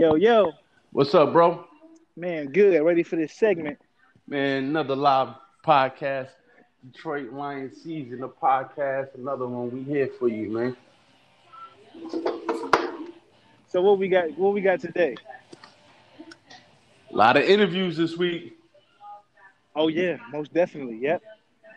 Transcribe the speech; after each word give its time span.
Yo, 0.00 0.14
yo, 0.14 0.50
What's 0.92 1.14
up, 1.14 1.30
bro? 1.30 1.66
man, 2.16 2.46
good. 2.46 2.80
Ready 2.80 3.02
for 3.02 3.16
this 3.16 3.34
segment? 3.34 3.78
Man, 4.26 4.64
another 4.64 4.96
live 4.96 5.34
podcast. 5.62 6.30
Detroit 6.90 7.34
Lions 7.34 7.82
season 7.82 8.22
of 8.22 8.34
podcast. 8.40 9.14
Another 9.14 9.46
one. 9.46 9.70
We 9.70 9.82
here 9.82 10.08
for 10.18 10.28
you, 10.28 10.50
man. 10.50 10.76
So 13.68 13.82
what 13.82 13.98
we 13.98 14.08
got? 14.08 14.30
What 14.38 14.54
we 14.54 14.62
got 14.62 14.80
today? 14.80 15.16
A 17.12 17.14
lot 17.14 17.36
of 17.36 17.42
interviews 17.42 17.98
this 17.98 18.16
week. 18.16 18.56
Oh 19.76 19.88
yeah, 19.88 20.16
most 20.32 20.54
definitely. 20.54 20.96
Yep. 21.02 21.22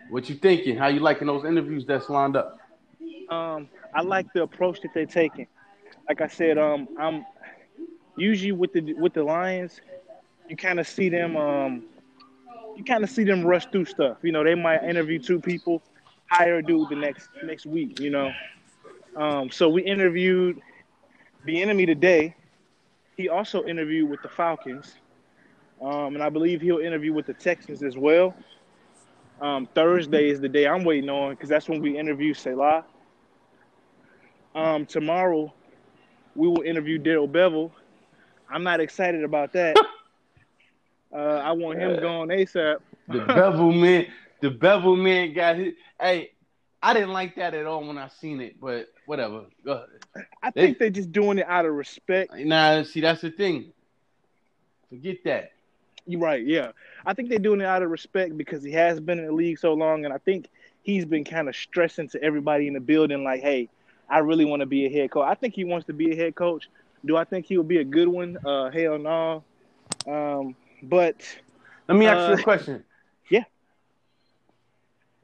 What 0.09 0.29
you 0.29 0.35
thinking? 0.35 0.77
How 0.77 0.87
you 0.87 1.01
liking 1.01 1.27
those 1.27 1.43
interviews 1.43 1.85
that's 1.85 2.07
lined 2.07 2.37
up? 2.37 2.57
Um, 3.29 3.67
I 3.93 4.01
like 4.01 4.31
the 4.31 4.43
approach 4.43 4.79
that 4.83 4.93
they're 4.93 5.05
taking. 5.05 5.47
Like 6.07 6.21
I 6.21 6.27
said, 6.27 6.57
um, 6.57 6.87
I'm 6.97 7.25
usually 8.16 8.52
with 8.52 8.73
the 8.73 8.93
with 8.93 9.14
the 9.14 9.23
Lions, 9.23 9.82
you 10.50 10.56
kind 10.56 10.79
of 10.79 10.87
see 10.87 11.10
them, 11.10 11.36
um, 11.36 11.83
you 12.75 12.83
kind 12.83 13.04
of 13.04 13.10
see 13.10 13.24
them 13.24 13.46
rush 13.46 13.65
through 13.68 13.86
stuff. 13.86 14.18
You 14.21 14.32
know, 14.32 14.43
they 14.43 14.56
might 14.56 14.83
interview 14.83 15.20
two 15.20 15.39
people, 15.39 15.82
hire 16.28 16.57
a 16.57 16.64
dude 16.64 16.89
the 16.89 16.96
next 16.96 17.29
next 17.43 17.65
week. 17.65 18.00
You 18.00 18.10
know, 18.10 18.32
um, 19.15 19.51
so 19.51 19.70
we 19.70 19.84
interviewed 19.84 20.61
Bieniemy 21.47 21.86
today. 21.86 22.36
He 23.18 23.29
also 23.29 23.64
interviewed 23.65 24.10
with 24.10 24.21
the 24.23 24.29
Falcons, 24.29 24.95
um, 25.82 26.15
and 26.15 26.23
I 26.23 26.29
believe 26.29 26.61
he'll 26.61 26.79
interview 26.79 27.14
with 27.14 27.28
the 27.28 27.34
Texans 27.34 27.84
as 27.84 27.98
well. 27.98 28.36
Um, 29.42 29.68
Thursday 29.75 30.29
is 30.29 30.39
the 30.39 30.50
day 30.50 30.68
I'm 30.68 30.84
waiting 30.84 31.09
on 31.09 31.32
because 31.32 31.50
that's 31.50 31.68
when 31.68 31.82
we 31.82 31.98
interview 31.98 32.34
Saleh. 32.34 32.84
Um, 34.56 34.86
tomorrow, 34.86 35.53
we 36.36 36.48
will 36.48 36.61
interview 36.61 36.98
Darrell 36.98 37.28
Bevell. 37.28 37.72
I'm 38.50 38.64
not 38.64 38.80
excited 38.80 39.23
about 39.23 39.53
that. 39.53 39.78
uh, 41.14 41.17
I 41.17 41.52
want 41.52 41.80
him 41.80 42.00
gone 42.00 42.28
ASAP. 42.30 42.78
The 43.08 43.20
Bevell 43.20 43.80
man, 43.80 44.08
the 44.42 44.50
Bevell 44.52 44.98
man 44.98 45.34
got 45.34 45.58
hit. 45.58 45.76
Hey, 46.00 46.31
I 46.82 46.94
didn't 46.94 47.14
like 47.14 47.36
that 47.36 47.54
at 47.54 47.66
all 47.66 47.86
when 47.86 47.98
I 47.98 48.09
seen 48.09 48.42
it, 48.42 48.59
but 48.59 48.90
whatever. 49.06 49.45
Go 49.66 49.72
ahead. 49.72 50.28
I 50.42 50.52
think 50.52 50.78
they're 50.78 50.90
just 50.90 51.12
doing 51.12 51.40
it 51.40 51.48
out 51.48 51.66
of 51.66 51.73
respect. 51.73 52.34
Nah, 52.36 52.84
see, 52.84 53.02
that's 53.02 53.22
the 53.22 53.32
thing. 53.32 53.72
Forget 54.89 55.23
that. 55.26 55.52
You're 56.06 56.20
right, 56.20 56.45
yeah. 56.45 56.72
I 57.06 57.14
think 57.14 57.30
they're 57.30 57.39
doing 57.39 57.62
it 57.62 57.66
out 57.66 57.82
of 57.82 57.89
respect 57.89 58.38
because 58.38 58.64
he 58.64 58.72
has 58.72 59.00
been 59.00 59.20
in 59.20 59.26
the 59.26 59.32
league 59.32 59.58
so 59.58 59.73
long, 59.73 60.04
and 60.06 60.14
I 60.14 60.17
think 60.17 60.50
he's 60.82 61.06
been 61.06 61.23
kind 61.23 61.48
of 61.48 61.56
stressing 61.56 62.10
to 62.10 62.22
everybody 62.22 62.67
in 62.67 62.73
the 62.73 62.82
building, 62.82 63.23
like, 63.23 63.42
"Hey, 63.42 63.70
I 64.10 64.20
really 64.20 64.45
want 64.45 64.60
to 64.60 64.66
be 64.66 64.86
a 64.86 64.89
head 64.89 65.12
coach." 65.12 65.26
I 65.26 65.36
think 65.36 65.56
he 65.56 65.64
wants 65.64 65.88
to 65.88 65.94
be 65.94 66.12
a 66.12 66.16
head 66.16 66.36
coach. 66.36 66.70
Do 67.06 67.18
I 67.18 67.23
think 67.26 67.46
he 67.46 67.58
will 67.58 67.64
be 67.64 67.78
a 67.78 67.84
good 67.84 68.08
one? 68.08 68.38
Uh, 68.46 68.70
hell 68.72 68.98
no. 68.98 69.44
Um, 70.08 70.56
but 70.82 71.16
Let 71.88 71.98
me 71.98 72.08
ask 72.08 72.28
you 72.28 72.34
Uh, 72.34 72.38
a 72.38 72.42
question. 72.42 72.84
yeah. 73.30 73.44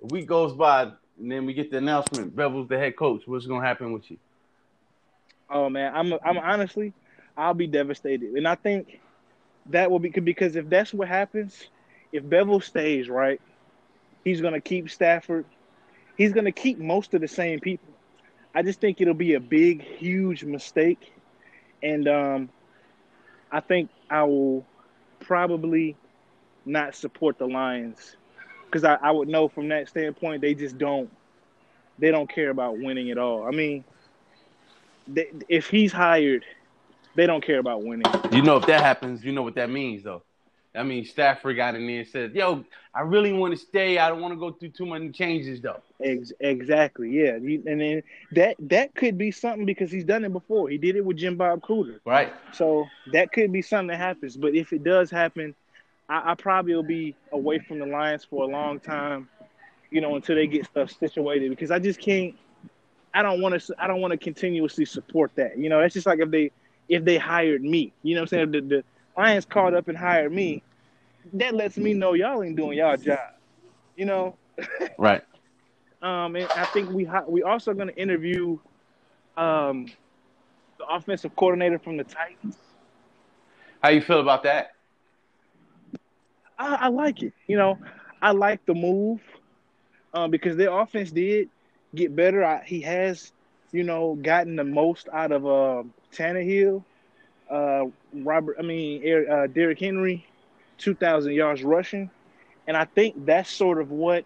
A 0.02 0.08
week 0.08 0.28
goes 0.28 0.54
by, 0.54 0.84
and 0.84 1.32
then 1.32 1.46
we 1.46 1.54
get 1.54 1.72
the 1.72 1.78
announcement. 1.78 2.36
Bevell's 2.36 2.68
the 2.68 2.78
head 2.78 2.96
coach. 2.96 3.24
What's 3.28 3.46
gonna 3.46 3.66
happen 3.66 3.92
with 3.94 4.10
you? 4.12 4.18
Oh 5.50 5.70
man, 5.70 5.94
I'm 5.96 6.14
I'm 6.24 6.38
honestly, 6.38 6.94
I'll 7.38 7.54
be 7.54 7.68
devastated, 7.68 8.32
and 8.34 8.48
I 8.48 8.56
think 8.56 9.00
that 9.68 9.90
will 9.92 10.00
be 10.00 10.10
because 10.10 10.56
if 10.56 10.70
that's 10.70 10.94
what 10.94 11.08
happens, 11.08 11.70
if 12.12 12.28
Bevel 12.28 12.60
stays 12.62 13.10
right, 13.10 13.42
he's 14.24 14.42
gonna 14.42 14.62
keep 14.62 14.90
Stafford. 14.90 15.46
He's 16.18 16.34
gonna 16.34 16.52
keep 16.52 16.80
most 16.80 17.14
of 17.14 17.22
the 17.22 17.28
same 17.28 17.60
people. 17.60 17.94
I 18.54 18.62
just 18.64 18.80
think 18.82 19.02
it'll 19.02 19.14
be 19.14 19.34
a 19.36 19.40
big, 19.40 19.82
huge 19.84 20.44
mistake, 20.44 21.12
and 21.82 22.08
um, 22.08 22.50
I 23.52 23.60
think 23.60 23.90
I 24.10 24.24
will 24.24 24.66
probably 25.20 25.96
not 26.66 26.96
support 26.96 27.38
the 27.38 27.48
Lions 27.48 28.16
because 28.66 28.84
I, 28.84 28.96
I 28.96 29.12
would 29.12 29.28
know 29.28 29.48
from 29.48 29.70
that 29.70 29.90
standpoint 29.90 30.42
they 30.42 30.54
just 30.54 30.78
don't 30.78 31.10
they 31.98 32.12
don't 32.12 32.30
care 32.30 32.50
about 32.50 32.78
winning 32.78 33.12
at 33.12 33.18
all. 33.18 33.48
I 33.48 33.52
mean 33.52 33.84
they, 35.08 35.30
if 35.48 35.70
he's 35.70 35.92
hired, 35.92 36.46
they 37.16 37.26
don't 37.26 37.44
care 37.44 37.60
about 37.60 37.84
winning. 37.84 38.06
You 38.32 38.42
know, 38.42 38.58
if 38.58 38.66
that 38.68 38.82
happens, 38.82 39.24
you 39.24 39.32
know 39.32 39.42
what 39.42 39.56
that 39.56 39.70
means, 39.70 40.04
though. 40.04 40.24
That 40.74 40.86
mean, 40.86 41.04
Stafford 41.04 41.56
got 41.56 41.76
in 41.76 41.88
there 41.88 42.00
and 42.00 42.08
said, 42.08 42.36
"Yo, 42.36 42.64
I 42.94 43.02
really 43.02 43.34
want 43.34 43.54
to 43.54 43.60
stay. 43.60 43.98
I 43.98 44.08
don't 44.10 44.22
want 44.22 44.34
to 44.34 44.40
go 44.40 44.52
through 44.52 44.70
too 44.70 44.86
many 44.86 45.10
changes, 45.10 45.62
though." 45.62 45.82
Ex- 46.02 46.32
exactly, 46.40 47.12
yeah. 47.12 47.32
And 47.34 47.82
then 47.82 48.04
that 48.34 48.56
that 48.60 48.94
could 48.94 49.18
be 49.18 49.32
something 49.32 49.66
because 49.66 49.92
he's 49.92 50.04
done 50.06 50.24
it 50.26 50.32
before. 50.32 50.70
He 50.70 50.78
did 50.78 50.96
it 50.96 51.04
with 51.04 51.18
Jim 51.18 51.38
Bob 51.38 51.62
Cooter, 51.62 52.00
Right? 52.06 52.32
so 52.54 52.86
that 53.14 53.32
could 53.32 53.52
be 53.52 53.62
something 53.62 53.88
that 53.88 53.98
happens. 53.98 54.38
But 54.38 54.56
if 54.56 54.72
it 54.72 54.84
does 54.84 55.10
happen, 55.10 55.56
I, 56.08 56.32
I 56.32 56.36
probably 56.36 56.76
will 56.76 56.84
be 56.84 57.16
away 57.32 57.60
from 57.60 57.80
the 57.80 57.86
Lions 57.88 58.24
for 58.24 58.44
a 58.44 58.48
long 58.48 58.80
time, 58.80 59.28
you 59.90 60.02
know, 60.02 60.16
until 60.16 60.36
they 60.36 60.48
get 60.48 60.66
stuff 60.66 60.92
situated. 60.92 61.50
Because 61.50 61.72
I 61.72 61.80
just 61.80 62.00
can't. 62.00 62.36
I 63.14 63.24
don't 63.24 63.42
want 63.42 63.60
to. 63.60 63.76
I 63.80 63.88
don't 63.88 64.02
want 64.02 64.12
to 64.12 64.18
continuously 64.18 64.86
support 64.86 65.32
that. 65.36 65.58
You 65.58 65.70
know, 65.70 65.82
that's 65.82 65.96
just 65.96 66.06
like 66.06 66.20
if 66.20 66.30
they 66.30 66.52
if 66.88 67.04
they 67.04 67.18
hired 67.18 67.64
me. 67.64 67.92
You 68.04 68.16
know 68.16 68.22
what 68.22 68.34
I'm 68.34 68.52
saying? 68.52 68.52
The, 68.52 68.62
the 68.62 68.84
Lions 69.20 69.46
called 69.46 69.76
up 69.76 69.88
and 69.90 69.98
hired 69.98 70.34
me, 70.34 70.64
that 71.34 71.56
lets 71.56 71.78
me 71.78 71.94
know 71.94 72.14
y'all 72.14 72.44
ain't 72.44 72.56
doing 72.58 72.78
y'all 72.78 72.98
job. 72.98 73.20
You 73.96 74.06
know. 74.06 74.38
Right. 74.98 75.24
Um, 76.02 76.36
and 76.36 76.50
I 76.56 76.66
think 76.66 76.90
we 76.92 77.06
hi- 77.06 77.26
we 77.28 77.44
also 77.44 77.74
going 77.74 77.88
to 77.90 77.96
interview 77.96 78.60
um, 79.38 79.92
the 80.80 80.86
offensive 80.88 81.36
coordinator 81.36 81.80
from 81.80 81.98
the 81.98 82.04
Titans. 82.04 82.58
How 83.82 83.90
you 83.90 84.02
feel 84.02 84.20
about 84.20 84.44
that? 84.44 84.72
I, 86.58 86.76
I 86.76 86.88
like 86.90 87.22
it. 87.24 87.34
You 87.48 87.58
know, 87.58 87.78
I 88.22 88.32
like 88.32 88.66
the 88.66 88.74
move 88.76 89.22
um, 90.14 90.32
because 90.32 90.58
their 90.58 90.72
offense 90.72 91.12
did 91.12 91.50
get 91.96 92.16
better. 92.16 92.44
I, 92.44 92.64
he 92.64 92.82
has, 92.82 93.32
you 93.72 93.84
know, 93.84 94.16
gotten 94.16 94.56
the 94.56 94.64
most 94.64 95.08
out 95.14 95.32
of 95.32 95.46
uh, 95.46 95.84
Tannehill, 96.14 96.84
uh, 97.50 97.86
Robert. 98.14 98.58
I 98.60 98.62
mean, 98.62 99.28
uh, 99.30 99.48
Derrick 99.48 99.80
Henry, 99.80 100.26
two 100.78 100.94
thousand 100.94 101.34
yards 101.34 101.64
rushing, 101.64 102.10
and 102.68 102.78
I 102.78 102.86
think 102.86 103.26
that's 103.26 103.50
sort 103.50 103.80
of 103.80 103.92
what 103.92 104.26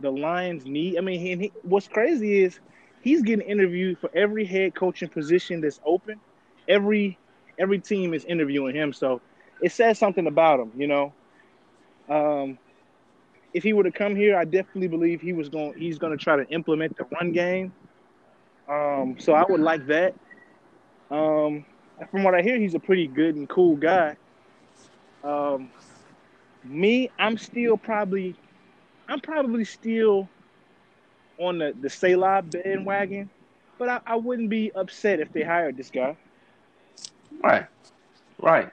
the 0.00 0.10
Lions 0.10 0.64
need. 0.64 0.96
I 0.96 1.00
mean, 1.00 1.40
he, 1.40 1.52
what's 1.62 1.88
crazy 1.88 2.42
is 2.42 2.60
he's 3.02 3.22
getting 3.22 3.46
interviewed 3.46 3.98
for 3.98 4.10
every 4.14 4.44
head 4.44 4.74
coaching 4.74 5.08
position 5.08 5.60
that's 5.60 5.80
open. 5.84 6.20
Every 6.68 7.18
every 7.58 7.78
team 7.78 8.14
is 8.14 8.24
interviewing 8.24 8.74
him, 8.74 8.92
so 8.92 9.20
it 9.60 9.72
says 9.72 9.98
something 9.98 10.26
about 10.26 10.60
him, 10.60 10.72
you 10.76 10.86
know. 10.86 11.12
Um, 12.08 12.58
if 13.52 13.62
he 13.62 13.72
were 13.72 13.82
to 13.82 13.90
come 13.90 14.14
here, 14.16 14.36
I 14.38 14.44
definitely 14.44 14.88
believe 14.88 15.20
he 15.20 15.32
was 15.32 15.48
going. 15.48 15.78
He's 15.78 15.98
going 15.98 16.16
to 16.16 16.22
try 16.22 16.36
to 16.36 16.48
implement 16.48 16.96
the 16.96 17.04
run 17.04 17.32
game. 17.32 17.72
Um, 18.68 19.16
so 19.18 19.32
I 19.32 19.44
would 19.48 19.60
like 19.60 19.86
that. 19.88 20.14
Um, 21.10 21.64
from 22.10 22.22
what 22.22 22.34
I 22.34 22.42
hear, 22.42 22.58
he's 22.58 22.74
a 22.74 22.80
pretty 22.80 23.06
good 23.06 23.36
and 23.36 23.48
cool 23.48 23.76
guy. 23.76 24.16
Um, 25.22 25.70
me, 26.64 27.10
I'm 27.18 27.36
still 27.36 27.76
probably, 27.76 28.34
I'm 29.08 29.20
probably 29.20 29.64
still 29.64 30.28
on 31.38 31.58
the 31.58 31.74
the 31.80 31.90
Saleh 31.90 32.44
bandwagon, 32.50 33.30
but 33.78 33.88
I, 33.88 34.00
I 34.06 34.16
wouldn't 34.16 34.50
be 34.50 34.72
upset 34.74 35.20
if 35.20 35.32
they 35.32 35.42
hired 35.42 35.76
this 35.76 35.90
guy. 35.90 36.16
Right. 37.42 37.66
Right. 38.40 38.70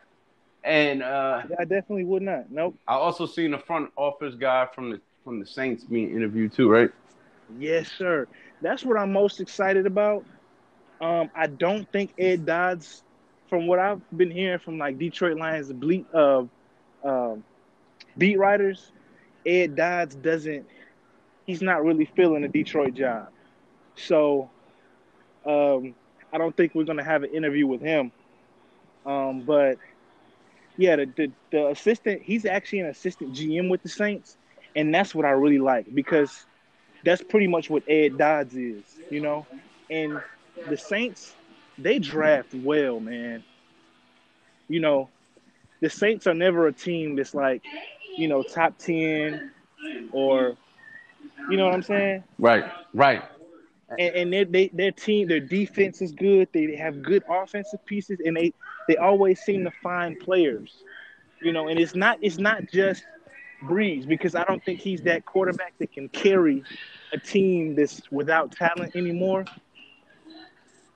And 0.63 1.01
uh, 1.01 1.43
I 1.57 1.63
definitely 1.63 2.03
would 2.03 2.23
not. 2.23 2.51
Nope. 2.51 2.75
I 2.87 2.95
also 2.95 3.25
seen 3.25 3.51
the 3.51 3.57
front 3.57 3.89
office 3.95 4.35
guy 4.35 4.67
from 4.73 4.91
the 4.91 5.01
from 5.23 5.39
the 5.39 5.45
Saints 5.45 5.83
being 5.83 6.11
interviewed 6.11 6.53
too, 6.53 6.69
right? 6.69 6.89
Yes, 7.57 7.89
sir. 7.91 8.27
That's 8.61 8.83
what 8.83 8.97
I'm 8.97 9.13
most 9.13 9.39
excited 9.39 9.85
about. 9.85 10.25
Um, 10.99 11.29
I 11.35 11.47
don't 11.47 11.89
think 11.91 12.13
Ed 12.17 12.45
Dodds, 12.45 13.03
from 13.49 13.67
what 13.67 13.79
I've 13.79 14.01
been 14.15 14.31
hearing 14.31 14.59
from 14.59 14.77
like 14.77 14.97
Detroit 14.97 15.37
Lions 15.37 15.71
ble- 15.73 16.05
uh, 16.13 16.43
um 17.07 17.43
beat 18.17 18.37
writers, 18.37 18.91
Ed 19.45 19.75
Dodds 19.75 20.15
doesn't. 20.15 20.67
He's 21.45 21.61
not 21.61 21.83
really 21.83 22.05
feeling 22.05 22.41
the 22.41 22.47
Detroit 22.49 22.93
job. 22.93 23.29
So, 23.95 24.51
um, 25.45 25.95
I 26.31 26.37
don't 26.37 26.55
think 26.55 26.75
we're 26.75 26.83
gonna 26.85 27.03
have 27.03 27.23
an 27.23 27.33
interview 27.33 27.67
with 27.67 27.81
him. 27.81 28.11
Um, 29.05 29.41
but 29.43 29.77
yeah, 30.77 30.95
the, 30.97 31.05
the 31.15 31.31
the 31.51 31.67
assistant, 31.67 32.21
he's 32.21 32.45
actually 32.45 32.79
an 32.79 32.87
assistant 32.87 33.33
GM 33.33 33.69
with 33.69 33.81
the 33.83 33.89
Saints, 33.89 34.37
and 34.75 34.93
that's 34.93 35.13
what 35.15 35.25
I 35.25 35.31
really 35.31 35.59
like 35.59 35.93
because 35.93 36.45
that's 37.03 37.23
pretty 37.23 37.47
much 37.47 37.69
what 37.69 37.83
Ed 37.87 38.17
Dodds 38.17 38.55
is, 38.55 38.99
you 39.09 39.21
know. 39.21 39.47
And 39.89 40.21
the 40.67 40.77
Saints, 40.77 41.35
they 41.77 41.99
draft 41.99 42.53
well, 42.53 42.99
man. 42.99 43.43
You 44.67 44.79
know, 44.79 45.09
the 45.81 45.89
Saints 45.89 46.27
are 46.27 46.33
never 46.33 46.67
a 46.67 46.73
team 46.73 47.15
that's 47.15 47.33
like, 47.33 47.63
you 48.17 48.27
know, 48.27 48.43
top 48.43 48.77
ten 48.77 49.51
or, 50.11 50.57
you 51.49 51.57
know 51.57 51.65
what 51.65 51.73
I'm 51.73 51.83
saying? 51.83 52.23
Right. 52.39 52.65
Right. 52.93 53.23
and, 53.89 54.15
and 54.15 54.33
they, 54.33 54.43
they, 54.43 54.67
their 54.69 54.91
team, 54.91 55.27
their 55.27 55.39
defense 55.39 56.01
is 56.01 56.11
good. 56.11 56.49
They 56.51 56.75
have 56.75 57.01
good 57.01 57.23
offensive 57.29 57.85
pieces, 57.85 58.19
and 58.25 58.35
they 58.35 58.53
they 58.87 58.97
always 58.97 59.39
seem 59.41 59.63
to 59.63 59.71
find 59.71 60.19
players. 60.19 60.83
You 61.41 61.53
know, 61.53 61.67
and 61.67 61.79
it's 61.79 61.95
not 61.95 62.17
it's 62.21 62.37
not 62.37 62.67
just 62.71 63.03
Brees 63.63 64.07
because 64.07 64.35
I 64.35 64.43
don't 64.43 64.63
think 64.63 64.79
he's 64.79 65.01
that 65.03 65.25
quarterback 65.25 65.77
that 65.79 65.91
can 65.91 66.09
carry 66.09 66.63
a 67.13 67.17
team 67.17 67.75
that's 67.75 68.01
without 68.11 68.51
talent 68.51 68.95
anymore. 68.95 69.45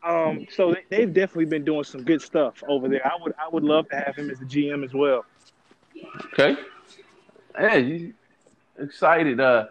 Um, 0.04 0.48
so 0.50 0.76
they, 0.90 1.02
have 1.02 1.14
definitely 1.14 1.46
been 1.46 1.64
doing 1.64 1.84
some 1.84 2.04
good 2.04 2.22
stuff 2.22 2.64
over 2.68 2.90
there. 2.90 3.06
I 3.06 3.22
would 3.22 3.34
I 3.38 3.48
would 3.48 3.64
love 3.64 3.88
to 3.90 3.96
have 3.96 4.16
him 4.16 4.32
as 4.32 4.40
the 4.40 4.46
GM 4.46 4.84
as 4.84 4.94
well. 4.94 5.26
Okay. 6.34 6.56
Hey, 7.56 8.14
excited. 8.80 9.40
Uh, 9.40 9.66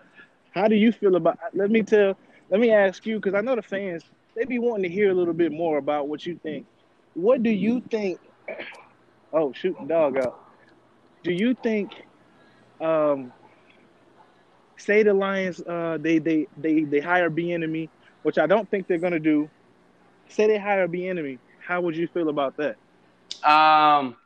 how 0.53 0.69
do 0.69 0.77
you 0.77 0.93
feel 0.93 1.17
about? 1.17 1.38
Let 1.53 1.71
me 1.71 1.82
tell. 1.82 2.17
Let 2.49 2.61
me 2.61 2.71
ask 2.71 3.06
you 3.06 3.17
because 3.17 3.35
I 3.35 3.41
know 3.41 3.56
the 3.56 3.62
fans 3.62 4.05
they 4.37 4.44
be 4.44 4.59
wanting 4.59 4.85
to 4.85 4.88
hear 4.88 5.11
a 5.11 5.15
little 5.15 5.35
bit 5.35 5.53
more 5.53 5.79
about 5.79 6.09
what 6.09 6.25
you 6.25 6.38
think. 6.43 6.67
What 7.15 7.43
do 7.43 7.50
you 7.50 7.83
think? 7.91 8.21
Oh, 9.33 9.53
shooting 9.53 9.87
dog 9.87 10.17
out. 10.17 10.41
Do 11.23 11.33
you 11.33 11.55
think? 11.55 11.93
Um, 12.81 13.33
say 14.76 15.05
the 15.05 15.15
Lions, 15.15 15.61
uh, 15.61 15.99
they 16.00 16.19
they 16.19 16.49
they 16.56 16.83
they 16.83 16.99
hire 16.99 17.31
Bieniemy, 17.31 17.88
which 18.25 18.38
I 18.38 18.49
don't 18.49 18.69
think 18.69 18.88
they're 18.88 18.99
gonna 18.99 19.21
do. 19.21 19.49
Say 20.31 20.47
they 20.47 20.59
hire 20.59 20.87
Bieniemy, 20.88 21.38
how 21.61 21.81
would 21.81 21.97
you 21.97 22.09
feel 22.09 22.29
about 22.29 22.56
that? 22.56 22.77
Um, 23.44 24.17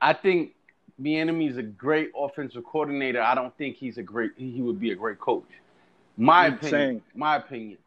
I 0.00 0.12
think 0.12 0.54
Bieniemy 1.00 1.50
is 1.50 1.56
a 1.56 1.62
great 1.62 2.10
offensive 2.16 2.64
coordinator. 2.64 3.20
I 3.22 3.34
don't 3.34 3.56
think 3.56 3.76
he's 3.76 3.98
a 3.98 4.02
great. 4.02 4.32
He 4.36 4.62
would 4.62 4.80
be 4.80 4.90
a 4.90 4.94
great 4.94 5.18
coach. 5.18 5.48
My 6.16 6.46
I'm 6.46 6.54
opinion. 6.54 6.70
Saying. 6.70 7.02
My 7.14 7.36
opinion. 7.36 7.78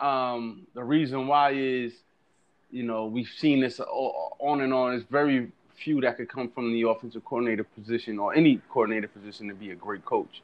Um, 0.00 0.66
the 0.74 0.82
reason 0.82 1.26
why 1.26 1.52
is, 1.52 1.92
you 2.70 2.82
know, 2.82 3.06
we've 3.06 3.28
seen 3.28 3.60
this 3.60 3.80
on 3.80 4.60
and 4.60 4.72
on. 4.72 4.94
It's 4.94 5.04
very 5.10 5.50
few 5.76 6.00
that 6.02 6.16
could 6.16 6.28
come 6.28 6.50
from 6.50 6.72
the 6.72 6.82
offensive 6.82 7.24
coordinator 7.24 7.64
position 7.64 8.18
or 8.18 8.34
any 8.34 8.60
coordinator 8.68 9.08
position 9.08 9.48
to 9.48 9.54
be 9.54 9.70
a 9.70 9.74
great 9.74 10.04
coach. 10.04 10.42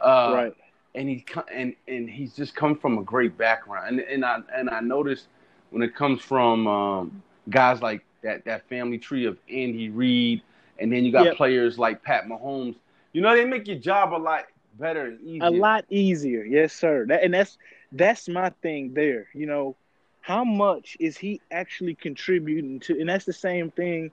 Uh, 0.00 0.32
right. 0.34 0.56
And 0.94 1.08
he 1.08 1.24
and 1.52 1.74
and 1.88 2.08
he's 2.08 2.34
just 2.34 2.54
come 2.54 2.76
from 2.76 2.98
a 2.98 3.02
great 3.02 3.38
background. 3.38 3.88
And 3.88 4.00
and 4.00 4.24
I 4.24 4.40
and 4.54 4.68
I 4.68 4.80
noticed 4.80 5.26
when 5.70 5.82
it 5.82 5.94
comes 5.94 6.20
from 6.20 6.66
um, 6.66 7.22
guys 7.48 7.80
like 7.80 8.04
that 8.22 8.44
that 8.44 8.68
family 8.68 8.98
tree 8.98 9.24
of 9.24 9.38
Andy 9.50 9.88
Reid, 9.88 10.42
and 10.78 10.92
then 10.92 11.04
you 11.04 11.12
got 11.12 11.24
yep. 11.24 11.36
players 11.36 11.78
like 11.78 12.02
Pat 12.02 12.26
Mahomes. 12.26 12.76
You 13.12 13.20
know, 13.20 13.34
they 13.34 13.44
make 13.44 13.66
your 13.66 13.78
job 13.78 14.14
a 14.14 14.16
lot 14.16 14.44
better 14.78 15.06
and 15.06 15.20
easier. 15.20 15.44
A 15.44 15.50
lot 15.50 15.84
easier, 15.90 16.44
yes, 16.44 16.72
sir. 16.72 17.06
That, 17.06 17.22
and 17.22 17.32
that's 17.32 17.58
that's 17.92 18.28
my 18.28 18.50
thing 18.62 18.94
there. 18.94 19.28
You 19.34 19.46
know, 19.46 19.76
how 20.20 20.44
much 20.44 20.96
is 21.00 21.16
he 21.16 21.40
actually 21.50 21.94
contributing 21.94 22.80
to? 22.80 22.98
And 22.98 23.08
that's 23.08 23.24
the 23.24 23.32
same 23.32 23.70
thing. 23.70 24.10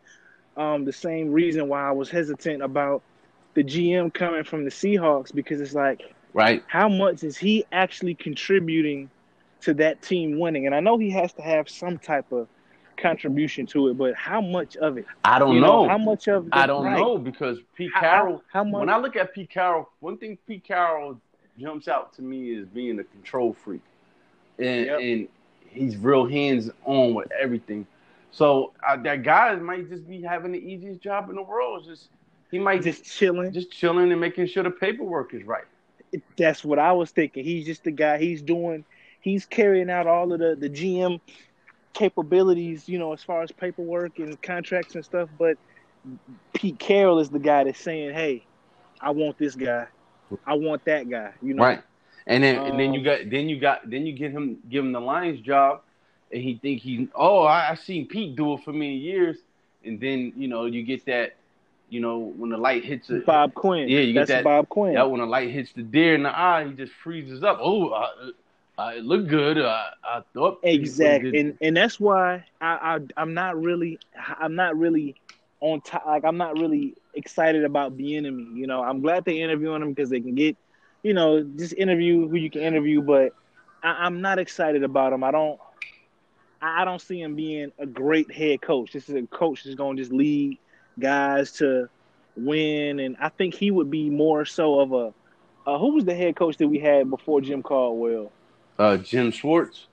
Um, 0.58 0.84
the 0.84 0.94
same 0.94 1.32
reason 1.32 1.70
why 1.70 1.88
I 1.88 1.92
was 1.92 2.10
hesitant 2.10 2.62
about 2.62 3.02
the 3.54 3.64
GM 3.64 4.14
coming 4.14 4.44
from 4.44 4.66
the 4.66 4.72
Seahawks 4.72 5.34
because 5.34 5.62
it's 5.62 5.74
like, 5.74 6.14
right? 6.34 6.64
How 6.68 6.90
much 6.90 7.24
is 7.24 7.38
he 7.38 7.66
actually 7.72 8.16
contributing 8.16 9.10
to 9.62 9.74
that 9.76 10.02
team 10.02 10.40
winning? 10.40 10.66
And 10.66 10.76
I 10.76 10.80
know 10.80 10.98
he 10.98 11.10
has 11.12 11.34
to 11.34 11.42
have 11.42 11.70
some 11.70 11.98
type 11.98 12.32
of 12.32 12.48
contribution 12.98 13.66
to 13.68 13.88
it, 13.90 13.98
but 13.98 14.14
how 14.16 14.42
much 14.42 14.78
of 14.78 14.98
it? 14.98 15.06
I 15.24 15.40
don't 15.40 15.60
know. 15.60 15.84
know. 15.84 15.90
How 15.90 15.98
much 15.98 16.28
of 16.28 16.48
it? 16.48 16.54
I 16.54 16.68
don't 16.68 16.86
right. 16.86 16.98
know 16.98 17.18
because 17.18 17.60
Pete 17.76 17.92
Carroll. 17.94 18.44
How, 18.52 18.60
how 18.60 18.64
much? 18.64 18.80
When 18.80 18.90
I 18.90 18.98
look 18.98 19.16
at 19.16 19.34
Pete 19.34 19.50
Carroll, 19.50 19.90
one 20.00 20.18
thing 20.18 20.38
Pete 20.48 20.64
Carroll 20.64 21.20
jumps 21.58 21.88
out 21.88 22.14
to 22.14 22.22
me 22.22 22.54
is 22.54 22.68
being 22.68 23.00
a 23.00 23.04
control 23.04 23.54
freak, 23.54 23.82
and, 24.58 24.86
yep. 24.86 25.00
and 25.00 25.28
he's 25.68 25.98
real 25.98 26.26
hands 26.26 26.70
on 26.86 27.14
with 27.14 27.32
everything. 27.32 27.86
So 28.32 28.74
uh, 28.88 28.98
that 29.04 29.24
guy 29.24 29.56
might 29.56 29.90
just 29.90 30.08
be 30.08 30.22
having 30.22 30.52
the 30.52 30.60
easiest 30.60 31.02
job 31.02 31.30
in 31.30 31.36
the 31.36 31.42
world. 31.42 31.80
It's 31.80 31.88
just 31.88 32.10
he 32.52 32.60
might 32.60 32.84
just 32.84 33.04
chilling, 33.04 33.52
just 33.52 33.72
chilling 33.72 34.12
and 34.12 34.22
making 34.22 34.48
sure 34.48 34.64
the 34.64 34.72
paperwork 34.72 35.34
is 35.34 35.44
right. 35.44 35.66
That's 36.38 36.64
what 36.64 36.80
I 36.80 36.94
was 36.94 37.12
thinking. 37.12 37.44
He's 37.44 37.66
just 37.66 37.84
the 37.84 37.92
guy. 37.92 38.18
He's 38.18 38.42
doing. 38.42 38.86
He's 39.22 39.46
carrying 39.46 39.90
out 39.90 40.08
all 40.08 40.32
of 40.34 40.40
the 40.40 40.56
the 40.56 40.70
GM 40.70 41.20
capabilities, 41.94 42.88
you 42.88 43.00
know, 43.00 43.14
as 43.14 43.24
far 43.24 43.42
as 43.42 43.52
paperwork 43.52 44.20
and 44.20 44.42
contracts 44.42 44.96
and 44.96 45.04
stuff. 45.04 45.30
But 45.38 45.58
Pete 46.54 46.80
Carroll 46.80 47.20
is 47.20 47.30
the 47.30 47.40
guy 47.40 47.64
that's 47.66 47.80
saying, 47.80 48.14
"Hey, 48.14 48.48
I 49.02 49.12
want 49.12 49.38
this 49.38 49.56
guy. 49.56 49.88
I 50.46 50.56
want 50.56 50.86
that 50.86 51.10
guy." 51.10 51.34
You 51.42 51.54
know, 51.56 51.64
right? 51.64 51.84
And 52.28 52.44
then 52.44 52.58
um, 52.58 52.66
and 52.66 52.80
then 52.80 52.94
you 52.94 53.00
um, 53.00 53.06
got 53.06 53.30
then 53.30 53.50
you 53.50 53.60
got 53.60 53.90
then 53.90 54.06
you 54.06 54.14
get 54.14 54.32
him 54.32 54.60
give 54.70 54.86
him 54.86 54.92
the 54.92 55.02
Lions 55.02 55.42
job, 55.42 55.82
and 56.32 56.42
he 56.42 56.58
think 56.58 56.82
he 56.82 57.10
oh 57.16 57.44
I, 57.44 57.72
I 57.72 57.76
seen 57.76 58.08
Pete 58.08 58.36
do 58.36 58.54
it 58.54 58.64
for 58.64 58.72
many 58.72 58.96
years, 58.98 59.38
and 59.84 60.00
then 60.00 60.34
you 60.36 60.48
know 60.48 60.66
you 60.66 60.84
get 60.84 61.06
that. 61.06 61.36
You 61.90 62.02
know 62.02 62.20
when 62.20 62.50
the 62.50 62.58
light 62.58 62.86
hits 62.86 63.10
it, 63.10 63.26
Bob 63.26 63.54
Quinn. 63.54 63.90
Yeah, 63.90 64.00
you 64.00 64.14
get 64.14 64.28
that. 64.28 64.44
Bob 64.44 64.70
Quinn. 64.70 64.94
That 64.94 65.10
when 65.10 65.22
the 65.22 65.26
light 65.26 65.50
hits 65.50 65.72
the 65.74 65.82
deer 65.82 66.16
in 66.16 66.24
the 66.24 66.38
eye, 66.38 66.68
he 66.68 66.74
just 66.74 66.94
freezes 66.94 67.44
up. 67.44 67.58
Oh, 67.62 67.90
uh, 67.90 68.10
uh, 68.80 68.94
it 68.96 69.04
looked 69.04 69.28
good. 69.28 69.58
Uh, 69.58 69.84
I 70.04 70.22
thought 70.34 70.60
exactly, 70.64 71.38
and 71.38 71.58
and 71.62 71.76
that's 71.76 72.00
why 72.00 72.46
I, 72.62 73.00
I 73.18 73.22
am 73.22 73.34
not 73.34 73.62
really 73.62 74.00
I'm 74.40 74.56
not 74.56 74.78
really 74.78 75.16
on 75.60 75.82
top. 75.82 76.06
Like 76.06 76.24
I'm 76.24 76.38
not 76.38 76.58
really 76.58 76.96
excited 77.14 77.66
about 77.66 77.98
Bieniemy. 77.98 78.56
You 78.56 78.68
know, 78.68 78.82
I'm 78.82 79.02
glad 79.02 79.26
they're 79.26 79.44
interviewing 79.44 79.82
him 79.82 79.90
because 79.90 80.10
they 80.10 80.22
can 80.22 80.36
get, 80.36 80.56
you 81.04 81.14
know, 81.14 81.44
just 81.44 81.74
interview 81.74 82.28
who 82.28 82.38
you 82.38 82.50
can 82.50 82.62
interview. 82.62 83.02
But 83.02 83.34
I, 83.84 84.08
am 84.08 84.22
not 84.22 84.40
excited 84.40 84.84
about 84.84 85.12
him. 85.12 85.24
I 85.24 85.32
don't. 85.32 85.60
I 86.62 86.84
don't 86.84 87.02
see 87.02 87.22
him 87.22 87.36
being 87.36 87.72
a 87.80 87.86
great 87.86 88.32
head 88.32 88.62
coach. 88.62 88.92
This 88.92 89.08
is 89.08 89.16
a 89.16 89.24
coach 89.28 89.64
that's 89.64 89.76
going 89.76 89.96
to 89.96 90.04
just 90.04 90.12
lead 90.12 90.58
guys 91.00 91.54
to 91.54 91.90
win, 92.36 93.00
and 93.00 93.18
I 93.20 93.30
think 93.30 93.54
he 93.54 93.72
would 93.72 93.90
be 93.90 94.10
more 94.10 94.46
so 94.46 94.80
of 94.80 94.94
a. 94.94 95.14
Uh, 95.70 95.78
who 95.78 95.94
was 95.94 96.06
the 96.06 96.16
head 96.16 96.36
coach 96.36 96.58
that 96.58 96.68
we 96.68 96.80
had 96.80 97.10
before 97.10 97.42
Jim 97.42 97.62
Caldwell? 97.62 98.32
Uh, 98.78 98.98
Jim 98.98 99.32
Schwartz. 99.32 99.88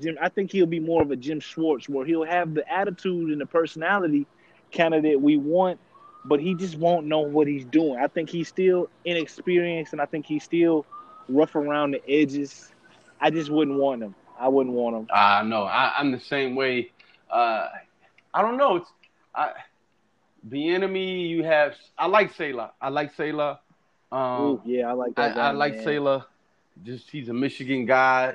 Jim, 0.00 0.16
I 0.20 0.28
think 0.28 0.50
he'll 0.50 0.66
be 0.66 0.80
more 0.80 1.02
of 1.02 1.10
a 1.10 1.16
Jim 1.16 1.40
Schwartz, 1.40 1.88
where 1.88 2.04
he'll 2.04 2.24
have 2.24 2.54
the 2.54 2.70
attitude 2.70 3.30
and 3.30 3.40
the 3.40 3.46
personality 3.46 4.26
candidate 4.70 5.20
we 5.20 5.36
want, 5.36 5.78
but 6.24 6.40
he 6.40 6.54
just 6.54 6.76
won't 6.76 7.06
know 7.06 7.20
what 7.20 7.46
he's 7.46 7.64
doing. 7.64 7.98
I 7.98 8.08
think 8.08 8.28
he's 8.28 8.48
still 8.48 8.88
inexperienced, 9.04 9.92
and 9.92 10.02
I 10.02 10.06
think 10.06 10.26
he's 10.26 10.44
still 10.44 10.84
rough 11.28 11.54
around 11.54 11.92
the 11.92 12.10
edges. 12.10 12.72
I 13.20 13.30
just 13.30 13.50
wouldn't 13.50 13.78
want 13.78 14.02
him. 14.02 14.14
I 14.38 14.48
wouldn't 14.48 14.74
want 14.74 14.96
him. 14.96 15.08
I 15.12 15.40
uh, 15.40 15.42
know. 15.44 15.62
I, 15.62 15.98
am 15.98 16.12
the 16.12 16.20
same 16.20 16.56
way. 16.56 16.92
Uh, 17.30 17.68
I 18.34 18.42
don't 18.42 18.58
know. 18.58 18.76
It's 18.76 18.90
I, 19.34 19.52
Bieniemy. 20.48 21.28
You 21.28 21.44
have. 21.44 21.74
I 21.98 22.06
like 22.06 22.32
Saleh. 22.34 22.70
I 22.80 22.88
like 22.88 23.14
Saleh. 23.14 23.58
Um, 24.12 24.42
Ooh, 24.42 24.62
yeah, 24.64 24.88
I 24.88 24.92
like 24.92 25.14
that. 25.16 25.32
I, 25.32 25.34
guy, 25.34 25.48
I 25.48 25.50
like 25.52 25.80
Saleh. 25.82 26.24
Just 26.84 27.10
he's 27.10 27.28
a 27.28 27.34
Michigan 27.34 27.86
guy. 27.86 28.34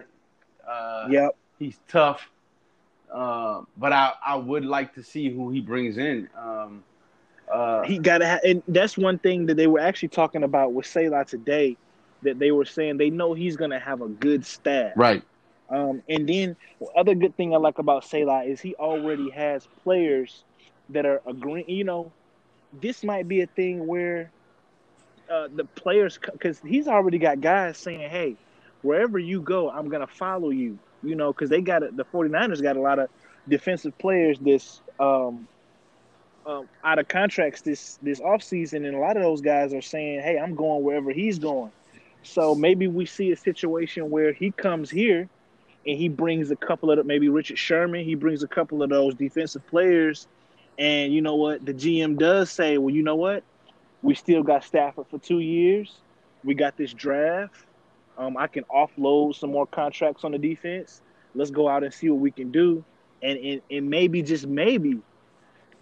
Uh, 0.67 1.07
yep. 1.09 1.35
He's 1.59 1.79
tough. 1.87 2.29
Uh, 3.11 3.61
but 3.77 3.91
I, 3.93 4.13
I 4.25 4.35
would 4.35 4.65
like 4.65 4.93
to 4.95 5.03
see 5.03 5.29
who 5.29 5.49
he 5.51 5.61
brings 5.61 5.97
in. 5.97 6.29
Um, 6.37 6.83
uh, 7.51 7.83
he 7.83 7.99
got 7.99 8.19
to, 8.19 8.27
ha- 8.27 8.39
and 8.45 8.63
that's 8.67 8.97
one 8.97 9.19
thing 9.19 9.45
that 9.47 9.55
they 9.55 9.67
were 9.67 9.79
actually 9.79 10.09
talking 10.09 10.43
about 10.43 10.73
with 10.73 10.85
Saleh 10.85 11.27
today. 11.27 11.77
That 12.23 12.39
they 12.39 12.51
were 12.51 12.65
saying 12.65 12.97
they 12.97 13.09
know 13.09 13.33
he's 13.33 13.57
going 13.57 13.71
to 13.71 13.79
have 13.79 14.01
a 14.01 14.07
good 14.07 14.45
staff. 14.45 14.93
Right. 14.95 15.23
Um, 15.69 16.03
and 16.07 16.27
then 16.27 16.55
the 16.79 16.87
other 16.95 17.15
good 17.15 17.35
thing 17.35 17.53
I 17.53 17.57
like 17.57 17.79
about 17.79 18.03
Saleh 18.05 18.45
is 18.45 18.59
he 18.61 18.75
already 18.75 19.29
has 19.31 19.67
players 19.83 20.43
that 20.89 21.05
are 21.05 21.21
agreeing. 21.27 21.69
You 21.69 21.83
know, 21.83 22.11
this 22.81 23.03
might 23.03 23.27
be 23.27 23.41
a 23.41 23.47
thing 23.47 23.87
where 23.87 24.31
uh, 25.29 25.47
the 25.55 25.65
players 25.65 26.19
because 26.31 26.59
he's 26.59 26.87
already 26.87 27.17
got 27.17 27.41
guys 27.41 27.77
saying, 27.77 28.09
"Hey, 28.09 28.35
wherever 28.81 29.19
you 29.19 29.41
go, 29.41 29.69
I'm 29.69 29.89
gonna 29.89 30.07
follow 30.07 30.49
you." 30.49 30.77
You 31.03 31.15
know, 31.15 31.31
because 31.33 31.49
they 31.49 31.61
got 31.61 31.81
the 31.95 32.05
49ers 32.05 32.61
got 32.61 32.77
a 32.77 32.81
lot 32.81 32.99
of 32.99 33.09
defensive 33.47 33.97
players 33.97 34.37
this 34.39 34.81
um, 34.99 35.47
um, 36.45 36.67
out 36.83 36.99
of 36.99 37.07
contracts 37.07 37.61
this 37.61 37.97
this 38.01 38.19
offseason, 38.19 38.85
and 38.85 38.95
a 38.95 38.99
lot 38.99 39.17
of 39.17 39.23
those 39.23 39.41
guys 39.41 39.73
are 39.73 39.81
saying, 39.81 40.21
"Hey, 40.21 40.37
I'm 40.37 40.55
going 40.55 40.83
wherever 40.83 41.11
he's 41.11 41.39
going." 41.39 41.71
So 42.23 42.53
maybe 42.53 42.87
we 42.87 43.05
see 43.05 43.31
a 43.31 43.35
situation 43.35 44.09
where 44.09 44.31
he 44.31 44.51
comes 44.51 44.89
here 44.89 45.27
and 45.85 45.97
he 45.97 46.09
brings 46.09 46.51
a 46.51 46.55
couple 46.55 46.91
of 46.91 47.05
maybe 47.05 47.29
Richard 47.29 47.57
Sherman, 47.57 48.05
he 48.05 48.15
brings 48.15 48.43
a 48.43 48.47
couple 48.47 48.83
of 48.83 48.89
those 48.89 49.15
defensive 49.15 49.65
players, 49.67 50.27
and 50.77 51.13
you 51.13 51.21
know 51.21 51.35
what? 51.35 51.65
The 51.65 51.73
GM 51.73 52.17
does 52.17 52.51
say, 52.51 52.77
"Well, 52.77 52.93
you 52.93 53.03
know 53.03 53.15
what? 53.15 53.43
We 54.01 54.15
still 54.15 54.43
got 54.43 54.63
Stafford 54.63 55.07
for 55.09 55.19
two 55.19 55.39
years. 55.39 56.01
We 56.43 56.55
got 56.55 56.77
this 56.77 56.93
draft. 56.93 57.65
Um, 58.17 58.37
I 58.37 58.47
can 58.47 58.63
offload 58.65 59.35
some 59.35 59.51
more 59.51 59.67
contracts 59.67 60.23
on 60.23 60.31
the 60.31 60.37
defense. 60.37 61.01
Let's 61.33 61.51
go 61.51 61.67
out 61.67 61.83
and 61.83 61.93
see 61.93 62.09
what 62.09 62.19
we 62.19 62.31
can 62.31 62.51
do. 62.51 62.83
And, 63.21 63.37
and, 63.39 63.61
and 63.69 63.89
maybe, 63.89 64.21
just 64.21 64.47
maybe, 64.47 64.99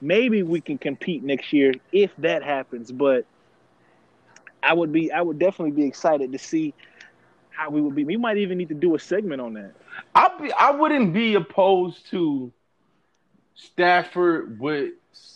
maybe 0.01 0.43
we 0.43 0.61
can 0.61 0.77
compete 0.77 1.23
next 1.23 1.53
year 1.53 1.73
if 1.91 2.11
that 2.17 2.43
happens. 2.43 2.91
But 2.91 3.25
I 4.61 4.73
would 4.73 4.91
be, 4.91 5.11
I 5.11 5.21
would 5.21 5.39
definitely 5.39 5.71
be 5.71 5.85
excited 5.87 6.31
to 6.33 6.37
see 6.37 6.73
how 7.49 7.69
we 7.69 7.81
would 7.81 7.95
be. 7.95 8.03
We 8.03 8.17
might 8.17 8.37
even 8.37 8.57
need 8.57 8.69
to 8.69 8.75
do 8.75 8.95
a 8.95 8.99
segment 8.99 9.41
on 9.41 9.53
that. 9.53 9.73
I 10.15 10.29
be 10.41 10.51
I 10.53 10.71
wouldn't 10.71 11.13
be 11.13 11.35
opposed 11.35 12.09
to 12.11 12.51
Stafford 13.59 14.59
with 14.59 14.93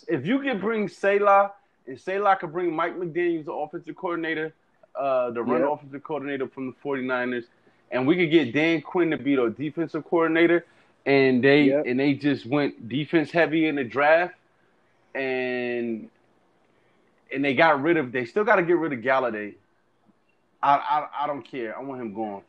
if 0.08 0.26
you 0.26 0.40
could 0.40 0.60
bring 0.60 0.88
Saleh 0.88 1.50
and 1.86 2.00
Saleh 2.00 2.38
could 2.40 2.52
bring 2.52 2.74
Mike 2.74 2.96
McDaniels, 2.96 3.44
the 3.44 3.52
offensive 3.52 3.96
coordinator, 3.96 4.54
uh, 4.94 5.30
the 5.30 5.42
run 5.42 5.60
yep. 5.60 5.70
offensive 5.72 6.02
coordinator 6.02 6.48
from 6.48 6.68
the 6.68 6.74
49ers, 6.84 7.44
and 7.90 8.06
we 8.06 8.16
could 8.16 8.30
get 8.30 8.54
Dan 8.54 8.80
Quinn 8.80 9.10
to 9.10 9.18
be 9.18 9.36
the 9.36 9.50
defensive 9.50 10.04
coordinator, 10.04 10.64
and 11.04 11.44
they 11.44 11.64
yep. 11.64 11.84
and 11.86 12.00
they 12.00 12.14
just 12.14 12.46
went 12.46 12.88
defense 12.88 13.30
heavy 13.30 13.66
in 13.66 13.74
the 13.74 13.84
draft, 13.84 14.34
and 15.14 16.08
and 17.32 17.44
they 17.44 17.54
got 17.54 17.82
rid 17.82 17.98
of 17.98 18.10
they 18.10 18.24
still 18.24 18.44
got 18.44 18.56
to 18.56 18.62
get 18.62 18.78
rid 18.78 18.92
of 18.92 19.00
Golladay. 19.00 19.54
I, 20.62 20.76
I 20.76 21.24
I 21.24 21.26
don't 21.26 21.42
care. 21.42 21.76
I 21.76 21.82
want 21.82 22.00
him 22.00 22.14
gone. 22.14 22.42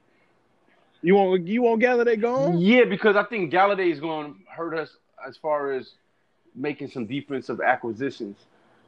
You 1.02 1.16
want 1.16 1.46
you 1.48 1.64
want 1.64 1.82
Golladay 1.82 2.20
gone? 2.20 2.60
Yeah, 2.60 2.86
because 2.86 3.18
I 3.18 3.24
think 3.24 3.52
Golladay 3.52 3.92
is 3.92 4.00
going 4.00 4.34
to 4.34 4.40
hurt 4.50 4.74
us 4.78 4.96
as 5.28 5.38
far 5.38 5.72
as 5.72 5.94
making 6.56 6.90
some 6.90 7.06
defensive 7.06 7.62
acquisitions. 7.62 8.38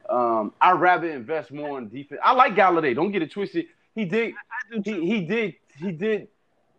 Um, 0.09 0.53
I'd 0.61 0.79
rather 0.79 1.09
invest 1.09 1.51
more 1.51 1.77
in 1.77 1.89
defense. 1.89 2.21
I 2.23 2.33
like 2.33 2.55
Golladay. 2.55 2.95
Don't 2.95 3.11
get 3.11 3.21
it 3.21 3.31
twisted. 3.31 3.65
He 3.93 4.05
did. 4.05 4.35
He, 4.83 5.05
he 5.05 5.21
did. 5.21 5.55
He 5.77 5.91
did 5.91 6.27